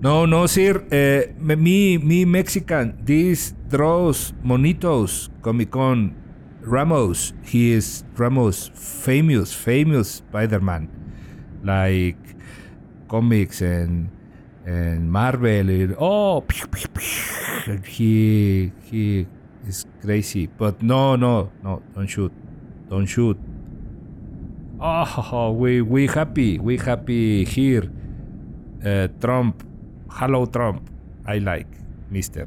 No, 0.00 0.28
no, 0.28 0.46
sir. 0.46 0.86
Eh, 0.92 1.34
me, 1.40 1.56
me 1.56 2.24
Mexican. 2.24 3.04
This 3.04 3.56
draws 3.68 4.32
monitos 4.44 5.32
Comic 5.40 5.70
Con. 5.70 6.23
Ramos. 6.64 7.32
He 7.44 7.72
is 7.72 8.04
Ramos. 8.16 8.70
Famous, 8.74 9.52
famous 9.52 10.22
Spider-Man. 10.24 10.88
Like 11.62 12.16
comics 13.08 13.60
and 13.60 14.08
and 14.66 15.10
Marvel. 15.12 15.68
and- 15.70 15.96
oh, 15.98 16.40
pew, 16.46 16.66
pew, 16.66 16.88
pew. 16.88 17.78
he 17.86 18.72
he 18.90 19.26
is 19.66 19.86
crazy. 20.00 20.46
But 20.46 20.82
no, 20.82 21.16
no, 21.16 21.50
no. 21.62 21.82
Don't 21.94 22.06
shoot. 22.06 22.32
Don't 22.88 23.06
shoot. 23.06 23.38
Oh, 24.80 25.52
we 25.52 25.80
we 25.80 26.06
happy. 26.06 26.58
We 26.58 26.76
happy 26.76 27.44
here. 27.44 27.90
Uh, 28.84 29.08
Trump. 29.20 29.62
Hello, 30.10 30.44
Trump. 30.46 30.90
I 31.26 31.38
like, 31.38 31.68
mister. 32.10 32.46